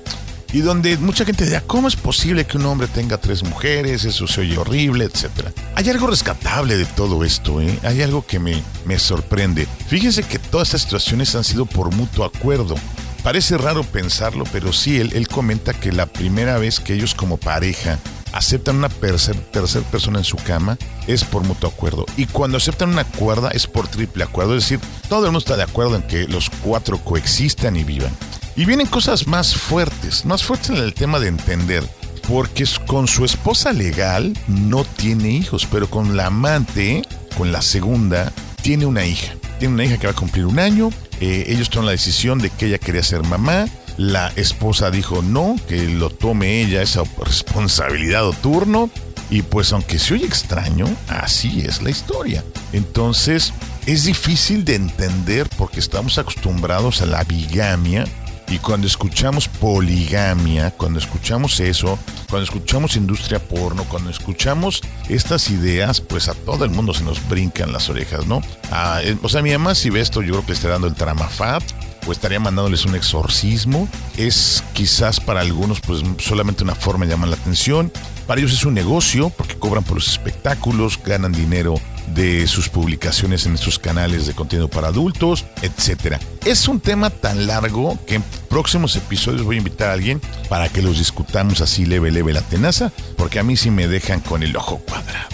y 0.52 0.60
donde 0.60 0.96
mucha 0.96 1.24
gente 1.24 1.44
dirá, 1.44 1.60
¿cómo 1.60 1.88
es 1.88 1.96
posible 1.96 2.46
que 2.46 2.56
un 2.56 2.66
hombre 2.66 2.86
tenga 2.86 3.18
tres 3.18 3.42
mujeres? 3.42 4.04
Eso 4.04 4.26
se 4.26 4.42
oye 4.42 4.56
horrible, 4.56 5.04
etcétera. 5.04 5.52
Hay 5.74 5.88
algo 5.90 6.06
rescatable 6.06 6.76
de 6.76 6.86
todo 6.86 7.24
esto, 7.24 7.60
¿eh? 7.60 7.78
Hay 7.82 8.02
algo 8.02 8.24
que 8.24 8.38
me, 8.38 8.62
me 8.84 8.98
sorprende. 8.98 9.66
Fíjense 9.88 10.22
que 10.22 10.38
todas 10.38 10.68
estas 10.68 10.82
situaciones 10.82 11.34
han 11.34 11.44
sido 11.44 11.66
por 11.66 11.94
mutuo 11.94 12.24
acuerdo. 12.24 12.76
Parece 13.22 13.58
raro 13.58 13.82
pensarlo, 13.82 14.44
pero 14.52 14.72
sí, 14.72 15.00
él, 15.00 15.10
él 15.14 15.26
comenta 15.26 15.74
que 15.74 15.90
la 15.92 16.06
primera 16.06 16.58
vez 16.58 16.78
que 16.78 16.94
ellos 16.94 17.14
como 17.14 17.38
pareja 17.38 17.98
aceptan 18.36 18.76
una 18.76 18.88
tercer, 18.88 19.36
tercer 19.50 19.82
persona 19.82 20.18
en 20.18 20.24
su 20.24 20.36
cama 20.36 20.78
es 21.06 21.24
por 21.24 21.44
mutuo 21.44 21.70
acuerdo. 21.70 22.06
Y 22.16 22.26
cuando 22.26 22.56
aceptan 22.56 22.90
una 22.90 23.04
cuerda 23.04 23.50
es 23.50 23.66
por 23.66 23.88
triple 23.88 24.24
acuerdo. 24.24 24.56
Es 24.56 24.64
decir, 24.64 24.80
todo 25.08 25.20
el 25.20 25.26
mundo 25.26 25.38
está 25.38 25.56
de 25.56 25.62
acuerdo 25.62 25.96
en 25.96 26.02
que 26.02 26.26
los 26.28 26.50
cuatro 26.50 26.98
coexistan 26.98 27.76
y 27.76 27.84
vivan. 27.84 28.14
Y 28.56 28.64
vienen 28.64 28.86
cosas 28.86 29.26
más 29.26 29.54
fuertes, 29.54 30.24
más 30.24 30.42
fuertes 30.42 30.70
en 30.70 30.76
el 30.76 30.94
tema 30.94 31.18
de 31.18 31.28
entender. 31.28 31.84
Porque 32.28 32.64
con 32.86 33.06
su 33.06 33.24
esposa 33.24 33.72
legal 33.72 34.36
no 34.48 34.84
tiene 34.84 35.30
hijos, 35.30 35.66
pero 35.70 35.88
con 35.88 36.16
la 36.16 36.26
amante, 36.26 37.02
con 37.36 37.52
la 37.52 37.62
segunda, 37.62 38.32
tiene 38.62 38.86
una 38.86 39.04
hija. 39.04 39.34
Tiene 39.58 39.74
una 39.74 39.84
hija 39.84 39.98
que 39.98 40.06
va 40.06 40.12
a 40.12 40.16
cumplir 40.16 40.46
un 40.46 40.58
año. 40.58 40.90
Eh, 41.20 41.44
ellos 41.48 41.70
toman 41.70 41.86
la 41.86 41.92
decisión 41.92 42.38
de 42.38 42.50
que 42.50 42.66
ella 42.66 42.78
quería 42.78 43.02
ser 43.02 43.22
mamá. 43.22 43.66
La 43.96 44.28
esposa 44.36 44.90
dijo 44.90 45.22
no, 45.22 45.56
que 45.68 45.88
lo 45.88 46.10
tome 46.10 46.62
ella 46.62 46.82
esa 46.82 47.02
responsabilidad 47.18 48.26
o 48.26 48.32
turno. 48.32 48.90
Y 49.28 49.42
pues 49.42 49.72
aunque 49.72 49.98
se 49.98 50.14
oye 50.14 50.26
extraño, 50.26 50.86
así 51.08 51.60
es 51.60 51.82
la 51.82 51.90
historia. 51.90 52.44
Entonces 52.72 53.52
es 53.86 54.04
difícil 54.04 54.64
de 54.64 54.76
entender 54.76 55.48
porque 55.56 55.80
estamos 55.80 56.18
acostumbrados 56.18 57.02
a 57.02 57.06
la 57.06 57.24
bigamia 57.24 58.04
y 58.48 58.58
cuando 58.58 58.86
escuchamos 58.86 59.48
poligamia, 59.48 60.70
cuando 60.70 61.00
escuchamos 61.00 61.58
eso, 61.58 61.98
cuando 62.28 62.44
escuchamos 62.44 62.96
industria 62.96 63.40
porno, 63.40 63.84
cuando 63.88 64.10
escuchamos 64.10 64.82
estas 65.08 65.50
ideas, 65.50 66.00
pues 66.00 66.28
a 66.28 66.34
todo 66.34 66.64
el 66.64 66.70
mundo 66.70 66.94
se 66.94 67.02
nos 67.02 67.26
brincan 67.28 67.72
las 67.72 67.88
orejas, 67.88 68.26
¿no? 68.26 68.42
Ah, 68.70 69.00
eh, 69.02 69.16
o 69.20 69.28
sea, 69.28 69.42
mi 69.42 69.50
mamá 69.50 69.74
si 69.74 69.90
ve 69.90 70.00
esto, 70.00 70.22
yo 70.22 70.32
creo 70.32 70.42
que 70.42 70.48
le 70.48 70.54
está 70.54 70.68
dando 70.68 70.86
el 70.86 70.94
tramafat 70.94 71.64
o 72.06 72.12
estaría 72.12 72.40
mandándoles 72.40 72.84
un 72.84 72.94
exorcismo. 72.94 73.88
Es 74.16 74.62
quizás 74.72 75.20
para 75.20 75.40
algunos 75.40 75.80
pues 75.80 76.02
solamente 76.18 76.64
una 76.64 76.74
forma 76.74 77.04
de 77.04 77.12
llamar 77.12 77.28
la 77.30 77.36
atención. 77.36 77.92
Para 78.26 78.40
ellos 78.40 78.52
es 78.52 78.64
un 78.64 78.74
negocio 78.74 79.30
porque 79.30 79.56
cobran 79.56 79.84
por 79.84 79.96
los 79.96 80.08
espectáculos, 80.08 80.98
ganan 81.04 81.32
dinero 81.32 81.80
de 82.14 82.46
sus 82.46 82.68
publicaciones 82.68 83.46
en 83.46 83.54
estos 83.54 83.78
canales 83.78 84.26
de 84.26 84.34
contenido 84.34 84.68
para 84.68 84.88
adultos, 84.88 85.44
etcétera. 85.62 86.20
Es 86.44 86.68
un 86.68 86.80
tema 86.80 87.10
tan 87.10 87.46
largo 87.46 87.98
que 88.06 88.16
en 88.16 88.24
próximos 88.48 88.96
episodios 88.96 89.42
voy 89.42 89.56
a 89.56 89.58
invitar 89.58 89.90
a 89.90 89.92
alguien 89.92 90.20
para 90.48 90.68
que 90.68 90.82
los 90.82 90.98
discutamos 90.98 91.60
así 91.60 91.84
leve, 91.84 92.10
leve 92.10 92.32
la 92.32 92.42
tenaza, 92.42 92.92
porque 93.16 93.38
a 93.38 93.42
mí 93.42 93.56
sí 93.56 93.70
me 93.70 93.88
dejan 93.88 94.20
con 94.20 94.42
el 94.42 94.56
ojo 94.56 94.78
cuadrado. 94.78 95.28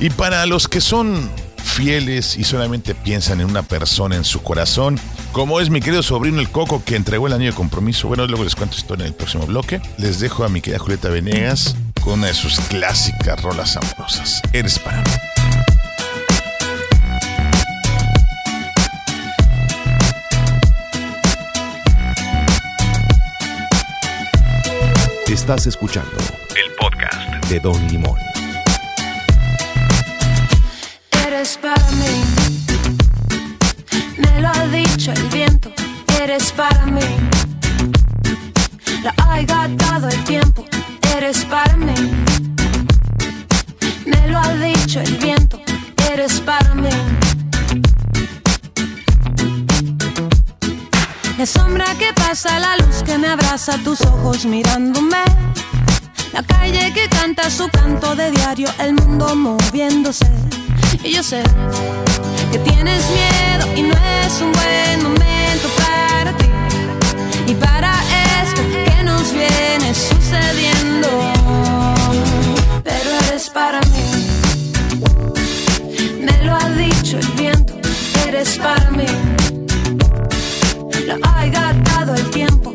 Y 0.00 0.10
para 0.10 0.46
los 0.46 0.68
que 0.68 0.80
son 0.80 1.30
fieles 1.62 2.36
y 2.36 2.44
solamente 2.44 2.94
piensan 2.94 3.40
en 3.40 3.46
una 3.46 3.62
persona 3.62 4.16
en 4.16 4.24
su 4.24 4.42
corazón, 4.42 4.98
como 5.32 5.60
es 5.60 5.70
mi 5.70 5.80
querido 5.80 6.02
sobrino 6.02 6.40
el 6.40 6.50
Coco 6.50 6.84
que 6.84 6.94
entregó 6.94 7.26
el 7.26 7.32
anillo 7.32 7.52
de 7.52 7.56
compromiso, 7.56 8.08
bueno, 8.08 8.26
luego 8.26 8.44
les 8.44 8.54
cuento 8.54 8.76
historia 8.76 9.04
en 9.04 9.12
el 9.12 9.14
próximo 9.14 9.46
bloque, 9.46 9.80
les 9.98 10.20
dejo 10.20 10.44
a 10.44 10.48
mi 10.48 10.60
querida 10.60 10.78
Julieta 10.78 11.08
Venegas 11.08 11.74
con 12.02 12.14
una 12.14 12.28
de 12.28 12.34
sus 12.34 12.60
clásicas 12.60 13.40
rolas 13.42 13.76
amorosas. 13.76 14.42
Eres 14.52 14.78
para 14.78 14.98
mí. 14.98 15.10
Estás 25.28 25.66
escuchando 25.66 26.10
el 26.54 26.72
podcast 26.74 27.46
de 27.48 27.58
Don 27.58 27.88
Limón. 27.88 28.18
Eres 31.26 31.56
para 31.56 31.90
mí, 31.92 32.71
ha 34.62 34.68
dicho 34.68 35.12
el 35.12 35.22
viento. 35.28 35.72
Eres 36.22 36.52
para 36.52 36.86
mí, 36.86 37.00
la 39.02 39.12
ha 39.18 39.68
dado 39.68 40.08
el 40.08 40.24
tiempo. 40.24 40.64
Eres 41.16 41.44
para 41.46 41.76
mí, 41.76 41.94
me 44.06 44.28
lo 44.28 44.38
ha 44.38 44.54
dicho 44.54 45.00
el 45.00 45.16
viento. 45.16 45.60
Eres 46.12 46.40
para 46.40 46.74
mí. 46.74 46.90
La 51.38 51.46
sombra 51.46 51.86
que 51.98 52.12
pasa, 52.12 52.60
la 52.60 52.76
luz 52.76 53.02
que 53.04 53.18
me 53.18 53.28
abraza, 53.28 53.78
tus 53.78 54.00
ojos 54.02 54.44
mirándome. 54.44 55.24
La 56.32 56.42
calle 56.42 56.92
que 56.94 57.08
canta 57.08 57.50
su 57.50 57.68
canto 57.68 58.14
de 58.14 58.30
diario, 58.30 58.68
el 58.78 58.94
mundo 58.94 59.34
moviéndose. 59.34 60.26
Y 61.02 61.14
yo 61.14 61.22
sé 61.22 61.42
que 62.52 62.58
tienes 62.58 63.02
miedo 63.10 63.66
y 63.76 63.82
no 63.82 63.94
es 63.94 64.40
un 64.42 64.52
buen 64.52 65.02
momento 65.02 65.68
para 65.78 66.36
ti. 66.36 66.46
Y 67.46 67.54
para 67.54 67.92
esto 68.42 68.60
que 68.84 69.02
nos 69.02 69.32
viene 69.32 69.94
sucediendo. 69.94 71.08
Pero 72.84 73.10
eres 73.26 73.48
para 73.48 73.80
mí. 73.80 74.06
Me 76.20 76.44
lo 76.44 76.54
ha 76.54 76.68
dicho 76.70 77.18
el 77.18 77.28
viento, 77.28 77.72
eres 78.28 78.58
para 78.58 78.90
mí. 78.90 79.06
Lo 81.06 81.14
ha 81.26 81.46
gastado 81.46 82.14
el 82.14 82.30
tiempo, 82.30 82.74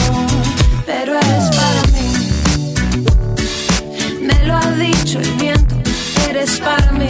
Lo 4.45 4.55
ha 4.55 4.71
dicho 4.71 5.19
el 5.19 5.31
viento, 5.33 5.75
eres 6.29 6.59
para 6.59 6.91
mí. 6.93 7.07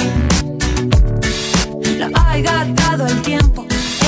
Lo 1.97 2.05
ha 2.17 2.37
gastado 2.37 3.07
el 3.07 3.21
tiempo, 3.21 3.65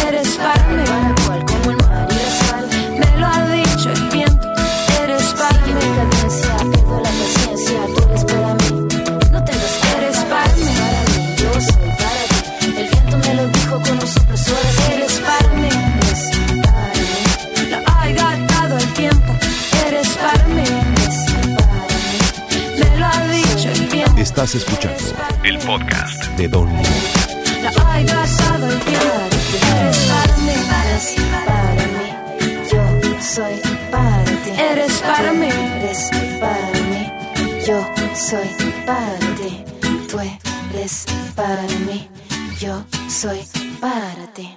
eres 0.07 0.29
para 0.37 0.67
mí. 0.67 1.82
Eres 30.53 31.01
para 31.41 31.83
mí, 31.87 32.11
yo 32.71 32.81
soy 33.21 33.59
para 33.91 34.23
ti. 34.23 34.51
Eres 34.59 35.01
para 35.01 35.33
mí. 35.33 35.47
Eres 35.47 36.09
para 36.39 36.79
mí, 36.89 37.11
yo 37.65 37.85
soy 38.15 38.49
para 38.85 39.17
ti. 39.35 39.63
Tú 40.09 40.19
eres 40.19 41.05
para 41.35 41.63
mí, 41.87 42.07
yo 42.59 42.83
soy 43.09 43.39
para 43.81 44.27
ti. 44.33 44.55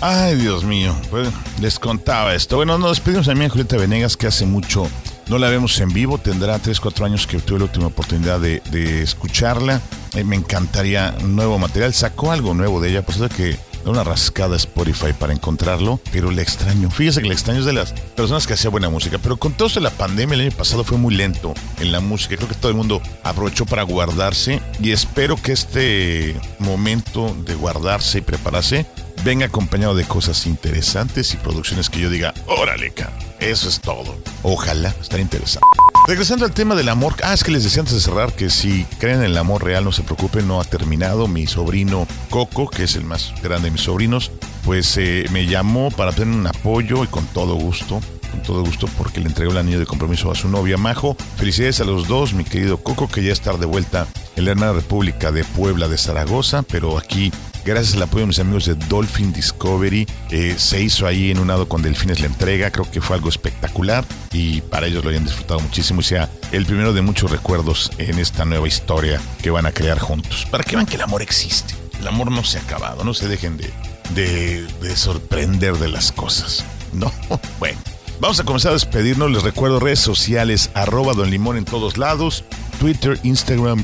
Ay, 0.00 0.36
Dios 0.36 0.64
mío. 0.64 0.96
Bueno, 1.10 1.30
les 1.60 1.78
contaba 1.78 2.34
esto. 2.34 2.56
Bueno, 2.56 2.78
nos 2.78 2.92
despedimos 2.92 3.28
a 3.28 3.32
mi 3.32 3.40
amiga 3.40 3.50
Julieta 3.50 3.76
Venegas, 3.76 4.16
que 4.16 4.28
hace 4.28 4.46
mucho 4.46 4.88
no 5.30 5.38
la 5.38 5.48
vemos 5.48 5.78
en 5.80 5.90
vivo. 5.90 6.18
Tendrá 6.18 6.58
3, 6.58 6.80
4 6.80 7.06
años 7.06 7.26
que 7.26 7.38
tuve 7.38 7.60
la 7.60 7.64
última 7.66 7.86
oportunidad 7.86 8.40
de, 8.40 9.02
escucharla. 9.02 9.80
Eh, 10.14 10.24
me 10.24 10.34
encantaría 10.34 11.12
nuevo 11.22 11.56
material. 11.56 11.94
Sacó 11.94 12.32
algo 12.32 12.52
nuevo 12.52 12.80
de 12.80 12.90
ella, 12.90 13.02
por 13.02 13.14
eso 13.14 13.28
que 13.28 13.56
da 13.84 13.90
una 13.90 14.04
rascada 14.04 14.54
a 14.54 14.56
Spotify 14.56 15.12
para 15.18 15.32
encontrarlo, 15.32 16.00
pero 16.12 16.30
le 16.30 16.42
extraño. 16.42 16.90
Fíjese 16.90 17.22
que 17.22 17.28
le 17.28 17.34
extraño 17.34 17.60
es 17.60 17.66
de 17.66 17.72
las 17.72 17.92
personas 17.92 18.46
que 18.46 18.54
hacía 18.54 18.70
buena 18.70 18.90
música, 18.90 19.18
pero 19.18 19.36
con 19.36 19.52
todo 19.52 19.68
esto 19.68 19.80
de 19.80 19.84
la 19.84 19.90
pandemia 19.90 20.34
el 20.34 20.40
año 20.42 20.56
pasado 20.56 20.84
fue 20.84 20.98
muy 20.98 21.14
lento 21.14 21.54
en 21.78 21.92
la 21.92 22.00
música. 22.00 22.36
Creo 22.36 22.48
que 22.48 22.54
todo 22.54 22.70
el 22.70 22.76
mundo 22.76 23.00
aprovechó 23.22 23.66
para 23.66 23.82
guardarse 23.82 24.60
y 24.80 24.92
espero 24.92 25.36
que 25.36 25.52
este 25.52 26.36
momento 26.58 27.34
de 27.44 27.54
guardarse 27.54 28.18
y 28.18 28.22
prepararse 28.22 28.86
venga 29.24 29.46
acompañado 29.46 29.94
de 29.94 30.04
cosas 30.04 30.46
interesantes 30.46 31.34
y 31.34 31.36
producciones 31.36 31.90
que 31.90 32.00
yo 32.00 32.10
diga, 32.10 32.32
órale, 32.46 32.90
ca, 32.90 33.12
eso 33.38 33.68
es 33.68 33.80
todo. 33.80 34.16
Ojalá, 34.42 34.94
estaría 35.00 35.24
interesante. 35.24 35.89
Regresando 36.10 36.44
al 36.44 36.50
tema 36.50 36.74
del 36.74 36.88
amor, 36.88 37.14
ah, 37.22 37.32
es 37.32 37.44
que 37.44 37.52
les 37.52 37.62
decía 37.62 37.82
antes 37.82 37.94
de 37.94 38.00
cerrar 38.00 38.32
que 38.32 38.50
si 38.50 38.82
creen 38.98 39.18
en 39.20 39.26
el 39.26 39.38
amor 39.38 39.62
real, 39.62 39.84
no 39.84 39.92
se 39.92 40.02
preocupen, 40.02 40.48
no 40.48 40.60
ha 40.60 40.64
terminado. 40.64 41.28
Mi 41.28 41.46
sobrino 41.46 42.04
Coco, 42.30 42.68
que 42.68 42.82
es 42.82 42.96
el 42.96 43.04
más 43.04 43.32
grande 43.44 43.68
de 43.68 43.70
mis 43.70 43.82
sobrinos, 43.82 44.32
pues 44.64 44.96
eh, 44.96 45.26
me 45.30 45.46
llamó 45.46 45.92
para 45.92 46.10
tener 46.10 46.34
un 46.34 46.48
apoyo 46.48 47.04
y 47.04 47.06
con 47.06 47.24
todo 47.26 47.54
gusto, 47.54 48.00
con 48.28 48.42
todo 48.42 48.64
gusto, 48.64 48.88
porque 48.98 49.20
le 49.20 49.28
entregó 49.28 49.52
el 49.52 49.58
anillo 49.58 49.78
de 49.78 49.86
compromiso 49.86 50.32
a 50.32 50.34
su 50.34 50.48
novia 50.48 50.76
Majo. 50.76 51.16
Felicidades 51.36 51.80
a 51.80 51.84
los 51.84 52.08
dos, 52.08 52.34
mi 52.34 52.42
querido 52.42 52.78
Coco, 52.78 53.06
que 53.06 53.22
ya 53.22 53.32
está 53.32 53.52
de 53.56 53.66
vuelta 53.66 54.08
en 54.34 54.46
la 54.46 54.50
hermana 54.50 54.72
República 54.72 55.30
de 55.30 55.44
Puebla 55.44 55.86
de 55.86 55.96
Zaragoza, 55.96 56.62
pero 56.62 56.98
aquí 56.98 57.30
Gracias 57.64 57.94
al 57.94 58.02
apoyo 58.02 58.22
de 58.22 58.28
mis 58.28 58.38
amigos 58.38 58.64
de 58.64 58.74
Dolphin 58.74 59.32
Discovery, 59.32 60.06
eh, 60.30 60.54
se 60.56 60.82
hizo 60.82 61.06
ahí 61.06 61.30
en 61.30 61.38
un 61.38 61.48
lado 61.48 61.68
con 61.68 61.82
Delfines 61.82 62.20
la 62.20 62.26
entrega. 62.26 62.70
Creo 62.70 62.90
que 62.90 63.00
fue 63.00 63.16
algo 63.16 63.28
espectacular 63.28 64.04
y 64.32 64.62
para 64.62 64.86
ellos 64.86 65.04
lo 65.04 65.10
hayan 65.10 65.24
disfrutado 65.24 65.60
muchísimo 65.60 66.00
y 66.00 66.04
sea 66.04 66.30
el 66.52 66.64
primero 66.64 66.92
de 66.92 67.02
muchos 67.02 67.30
recuerdos 67.30 67.90
en 67.98 68.18
esta 68.18 68.44
nueva 68.44 68.66
historia 68.66 69.20
que 69.42 69.50
van 69.50 69.66
a 69.66 69.72
crear 69.72 69.98
juntos. 69.98 70.46
Para 70.50 70.64
que 70.64 70.76
vean 70.76 70.86
que 70.86 70.96
el 70.96 71.02
amor 71.02 71.22
existe. 71.22 71.74
El 72.00 72.08
amor 72.08 72.30
no 72.30 72.42
se 72.44 72.58
ha 72.58 72.62
acabado. 72.62 73.04
No 73.04 73.12
se 73.12 73.28
dejen 73.28 73.58
de, 73.58 73.70
de, 74.14 74.66
de 74.80 74.96
sorprender 74.96 75.74
de 75.76 75.88
las 75.88 76.12
cosas. 76.12 76.64
No, 76.92 77.12
bueno. 77.58 77.78
Vamos 78.20 78.38
a 78.38 78.44
comenzar 78.44 78.72
a 78.72 78.74
despedirnos. 78.74 79.30
Les 79.30 79.42
recuerdo 79.42 79.80
redes 79.80 80.00
sociales, 80.00 80.70
arroba 80.74 81.14
Don 81.14 81.30
Limón 81.30 81.56
en 81.56 81.64
todos 81.64 81.96
lados, 81.96 82.44
Twitter, 82.78 83.18
Instagram, 83.22 83.82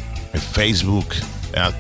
Facebook, 0.53 1.07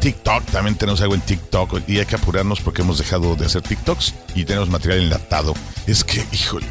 TikTok. 0.00 0.44
También 0.46 0.76
tenemos 0.76 1.00
algo 1.00 1.14
en 1.14 1.20
TikTok 1.20 1.80
y 1.86 1.98
hay 1.98 2.06
que 2.06 2.16
apurarnos 2.16 2.60
porque 2.60 2.82
hemos 2.82 2.98
dejado 2.98 3.36
de 3.36 3.46
hacer 3.46 3.62
TikToks 3.62 4.14
y 4.34 4.44
tenemos 4.44 4.68
material 4.68 5.02
enlatado. 5.02 5.54
Es 5.86 6.04
que, 6.04 6.24
híjole, 6.32 6.66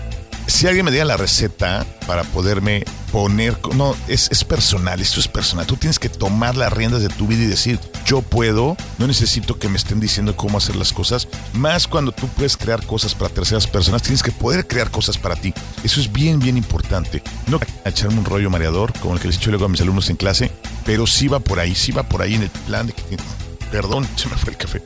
si 0.47 0.67
alguien 0.67 0.86
me 0.86 0.91
diera 0.91 1.05
la 1.05 1.17
receta 1.17 1.86
para 2.08 2.23
poderme 2.23 2.84
poner, 3.12 3.58
no, 3.75 3.95
es, 4.08 4.29
es 4.31 4.43
personal, 4.43 4.99
esto 4.99 5.19
es 5.19 5.27
personal. 5.27 5.65
Tú 5.65 5.75
tienes 5.75 5.99
que 5.99 6.10
tomar 6.10 6.55
las 6.55 6.71
riendas 6.71 7.01
de 7.01 7.10
tu 7.10 7.27
vida 7.27 7.43
y 7.43 7.47
decir, 7.47 7.79
yo 8.05 8.21
puedo, 8.21 8.77
no 8.97 9.08
necesito 9.08 9.58
que 9.58 9.69
me 9.69 9.77
estén 9.77 9.99
diciendo 9.99 10.36
cómo 10.36 10.58
hacer 10.58 10.75
las 10.75 10.93
cosas. 10.93 11.27
Más 11.53 11.88
cuando 11.88 12.12
tú 12.12 12.27
puedes 12.27 12.58
crear 12.58 12.86
cosas 12.86 13.15
para 13.15 13.34
terceras 13.34 13.67
personas, 13.67 14.03
tienes 14.03 14.21
que 14.21 14.31
poder 14.31 14.67
crear 14.67 14.91
cosas 14.91 15.17
para 15.17 15.36
ti. 15.36 15.53
Eso 15.84 15.99
es 15.99 16.12
bien, 16.12 16.39
bien 16.39 16.58
importante. 16.58 17.23
No 17.47 17.60
echarme 17.84 18.19
un 18.19 18.25
rollo 18.25 18.49
mareador, 18.49 18.93
como 18.99 19.15
el 19.15 19.19
que 19.19 19.27
les 19.27 19.38
he 19.38 19.39
dicho 19.39 19.51
luego 19.51 19.65
a 19.65 19.69
mis 19.69 19.81
alumnos 19.81 20.10
en 20.10 20.17
clase, 20.17 20.51
pero 20.86 21.08
sí 21.08 21.27
va 21.27 21.39
por 21.39 21.60
ahí, 21.60 21.73
sí 21.73 21.91
va 21.91 22.03
por 22.03 22.21
ahí 22.21 22.36
en 22.36 22.43
el 22.43 22.49
plan 22.49 22.88
de 22.88 22.93
que, 22.93 23.17
perdón, 23.71 24.08
se 24.15 24.29
me 24.29 24.38
fue 24.38 24.51
el 24.51 24.58
café 24.58 24.81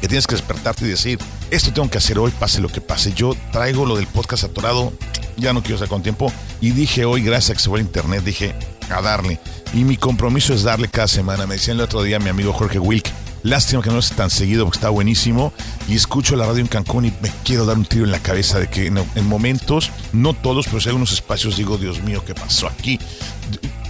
que 0.00 0.08
tienes 0.08 0.26
que 0.26 0.34
despertarte 0.34 0.84
y 0.84 0.88
decir, 0.88 1.18
esto 1.50 1.72
tengo 1.72 1.88
que 1.90 1.98
hacer 1.98 2.18
hoy, 2.18 2.30
pase 2.30 2.60
lo 2.60 2.68
que 2.68 2.80
pase. 2.80 3.12
Yo 3.12 3.34
traigo 3.52 3.86
lo 3.86 3.96
del 3.96 4.06
podcast 4.06 4.44
atorado, 4.44 4.92
ya 5.36 5.52
no 5.52 5.60
quiero 5.62 5.76
estar 5.76 5.88
con 5.88 6.02
tiempo. 6.02 6.32
Y 6.60 6.70
dije 6.70 7.04
hoy, 7.04 7.22
gracias 7.22 7.50
a 7.50 7.54
que 7.54 7.60
se 7.60 7.68
fue 7.68 7.80
a 7.80 7.82
internet, 7.82 8.24
dije, 8.24 8.54
a 8.90 9.00
darle. 9.02 9.40
Y 9.74 9.84
mi 9.84 9.96
compromiso 9.96 10.54
es 10.54 10.62
darle 10.62 10.88
cada 10.88 11.08
semana. 11.08 11.46
Me 11.46 11.54
decía 11.54 11.74
el 11.74 11.80
otro 11.80 12.02
día 12.02 12.18
mi 12.18 12.28
amigo 12.28 12.52
Jorge 12.52 12.78
Wilk, 12.78 13.08
lástima 13.42 13.82
que 13.82 13.90
no 13.90 13.98
es 13.98 14.10
tan 14.10 14.30
seguido 14.30 14.64
porque 14.64 14.78
está 14.78 14.88
buenísimo. 14.90 15.52
Y 15.88 15.96
escucho 15.96 16.36
la 16.36 16.46
radio 16.46 16.60
en 16.60 16.68
Cancún 16.68 17.06
y 17.06 17.12
me 17.20 17.30
quiero 17.44 17.66
dar 17.66 17.76
un 17.76 17.84
tiro 17.84 18.04
en 18.04 18.10
la 18.10 18.20
cabeza 18.20 18.58
de 18.58 18.68
que 18.68 18.86
en, 18.86 18.98
en 18.98 19.26
momentos, 19.26 19.90
no 20.12 20.34
todos, 20.34 20.66
pero 20.66 20.80
si 20.80 20.88
hay 20.88 20.90
algunos 20.90 21.12
espacios, 21.12 21.56
digo, 21.56 21.76
Dios 21.76 22.02
mío, 22.02 22.24
¿qué 22.24 22.34
pasó 22.34 22.66
aquí? 22.66 22.98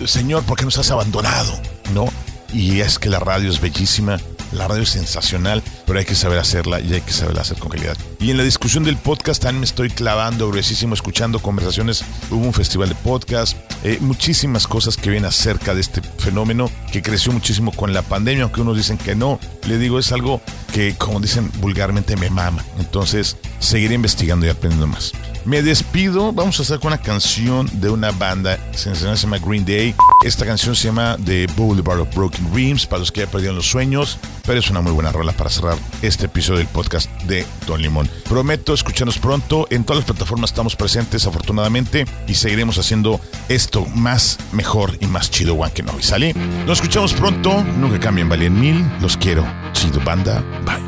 Señor, 0.07 0.43
¿por 0.45 0.59
qué 0.59 0.65
nos 0.65 0.79
has 0.79 0.91
abandonado? 0.91 1.61
¿No? 1.93 2.07
Y 2.53 2.81
es 2.81 2.99
que 2.99 3.11
la 3.11 3.21
radio 3.21 3.51
es 3.51 3.61
bellísima 3.61 4.19
La 4.53 4.67
radio 4.67 4.83
es 4.83 4.91
sensacional, 4.91 5.63
pero 5.87 5.99
hay 5.99 6.05
que 6.05 6.15
saber 6.15 6.39
hacerla 6.39 6.81
y 6.81 6.95
hay 6.95 7.01
que 7.01 7.13
saber 7.13 7.39
hacer 7.39 7.59
con 7.59 7.71
calidad. 7.71 7.97
Y 8.21 8.33
en 8.33 8.37
la 8.37 8.43
discusión 8.43 8.83
del 8.83 8.97
podcast 8.97 9.43
también 9.43 9.61
me 9.61 9.67
estoy 9.67 9.91
clavando 9.91 10.49
gruesísimo 10.49 10.93
escuchando 10.93 11.41
conversaciones. 11.41 12.05
Hubo 12.31 12.45
un 12.45 12.53
festival 12.53 12.89
de 12.89 12.97
podcast, 12.97 13.57
eh, 13.85 13.99
muchísimas 14.01 14.67
cosas 14.67 14.97
que 14.97 15.11
vienen 15.11 15.29
acerca 15.29 15.73
de 15.73 15.81
este 15.81 16.03
fenómeno 16.03 16.69
que 16.91 17.01
creció 17.01 17.31
muchísimo 17.31 17.71
con 17.71 17.93
la 17.93 18.03
pandemia, 18.03 18.43
aunque 18.43 18.61
unos 18.61 18.77
dicen 18.77 18.99
que 18.99 19.15
no. 19.15 19.39
Le 19.69 19.79
digo, 19.79 20.01
es 20.01 20.11
algo 20.11 20.41
que, 20.73 20.97
como 20.97 21.21
dicen 21.21 21.51
vulgarmente, 21.61 22.17
me 22.17 22.29
mama. 22.29 22.65
Entonces, 22.81 23.37
seguiré 23.61 23.95
investigando 23.95 24.47
y 24.47 24.49
aprendiendo 24.49 24.89
más. 24.89 25.13
Me 25.45 25.63
despido, 25.63 26.33
vamos 26.33 26.59
a 26.59 26.63
hacer 26.63 26.79
con 26.81 26.89
una 26.89 27.01
canción 27.01 27.71
de 27.81 27.89
una 27.89 28.11
banda 28.11 28.59
sensacional, 28.73 29.17
se 29.17 29.23
llama 29.23 29.39
Green 29.39 29.65
Day. 29.65 29.95
Esta 30.25 30.45
canción 30.45 30.75
se 30.75 30.89
llama 30.89 31.17
The 31.25 31.47
Boulevard 31.57 32.01
of 32.01 32.15
Broken 32.15 32.53
Dreams, 32.53 32.85
para 32.85 33.01
los 33.01 33.13
que 33.13 33.21
ya 33.21 33.27
perdieron 33.29 33.57
los 33.57 33.67
sueños, 33.67 34.19
pero 34.45 34.59
es 34.59 34.69
una 34.69 34.81
muy 34.81 34.93
buena 34.93 35.13
rola 35.13 35.33
para 35.33 35.49
cerrar 35.49 35.79
este 36.03 36.27
episodio 36.27 36.59
del 36.59 36.69
podcast 36.69 37.11
de 37.23 37.47
Don 37.67 37.81
Limón. 37.81 38.08
Prometo 38.29 38.75
escucharnos 38.75 39.19
pronto, 39.19 39.67
en 39.71 39.85
todas 39.85 39.99
las 39.99 40.07
plataformas 40.07 40.51
estamos 40.51 40.77
presentes 40.77 41.27
afortunadamente 41.27 42.05
y 42.27 42.35
seguiremos 42.35 42.79
haciendo 42.79 43.21
esto 43.49 43.87
más, 43.95 44.39
mejor 44.53 44.97
y 45.01 45.07
más 45.07 45.31
chido, 45.31 45.55
One 45.55 45.73
no. 45.85 46.01
¿Sale? 46.01 46.35
Nos 46.67 46.79
escuchamos 46.79 47.15
pronto, 47.15 47.65
nunca 47.65 47.99
cambien, 47.99 48.29
valen 48.29 48.59
mil, 48.59 48.87
los 49.01 49.17
quiero. 49.17 49.47
Chido 49.73 50.01
Banda, 50.05 50.45
Bike. 50.65 50.88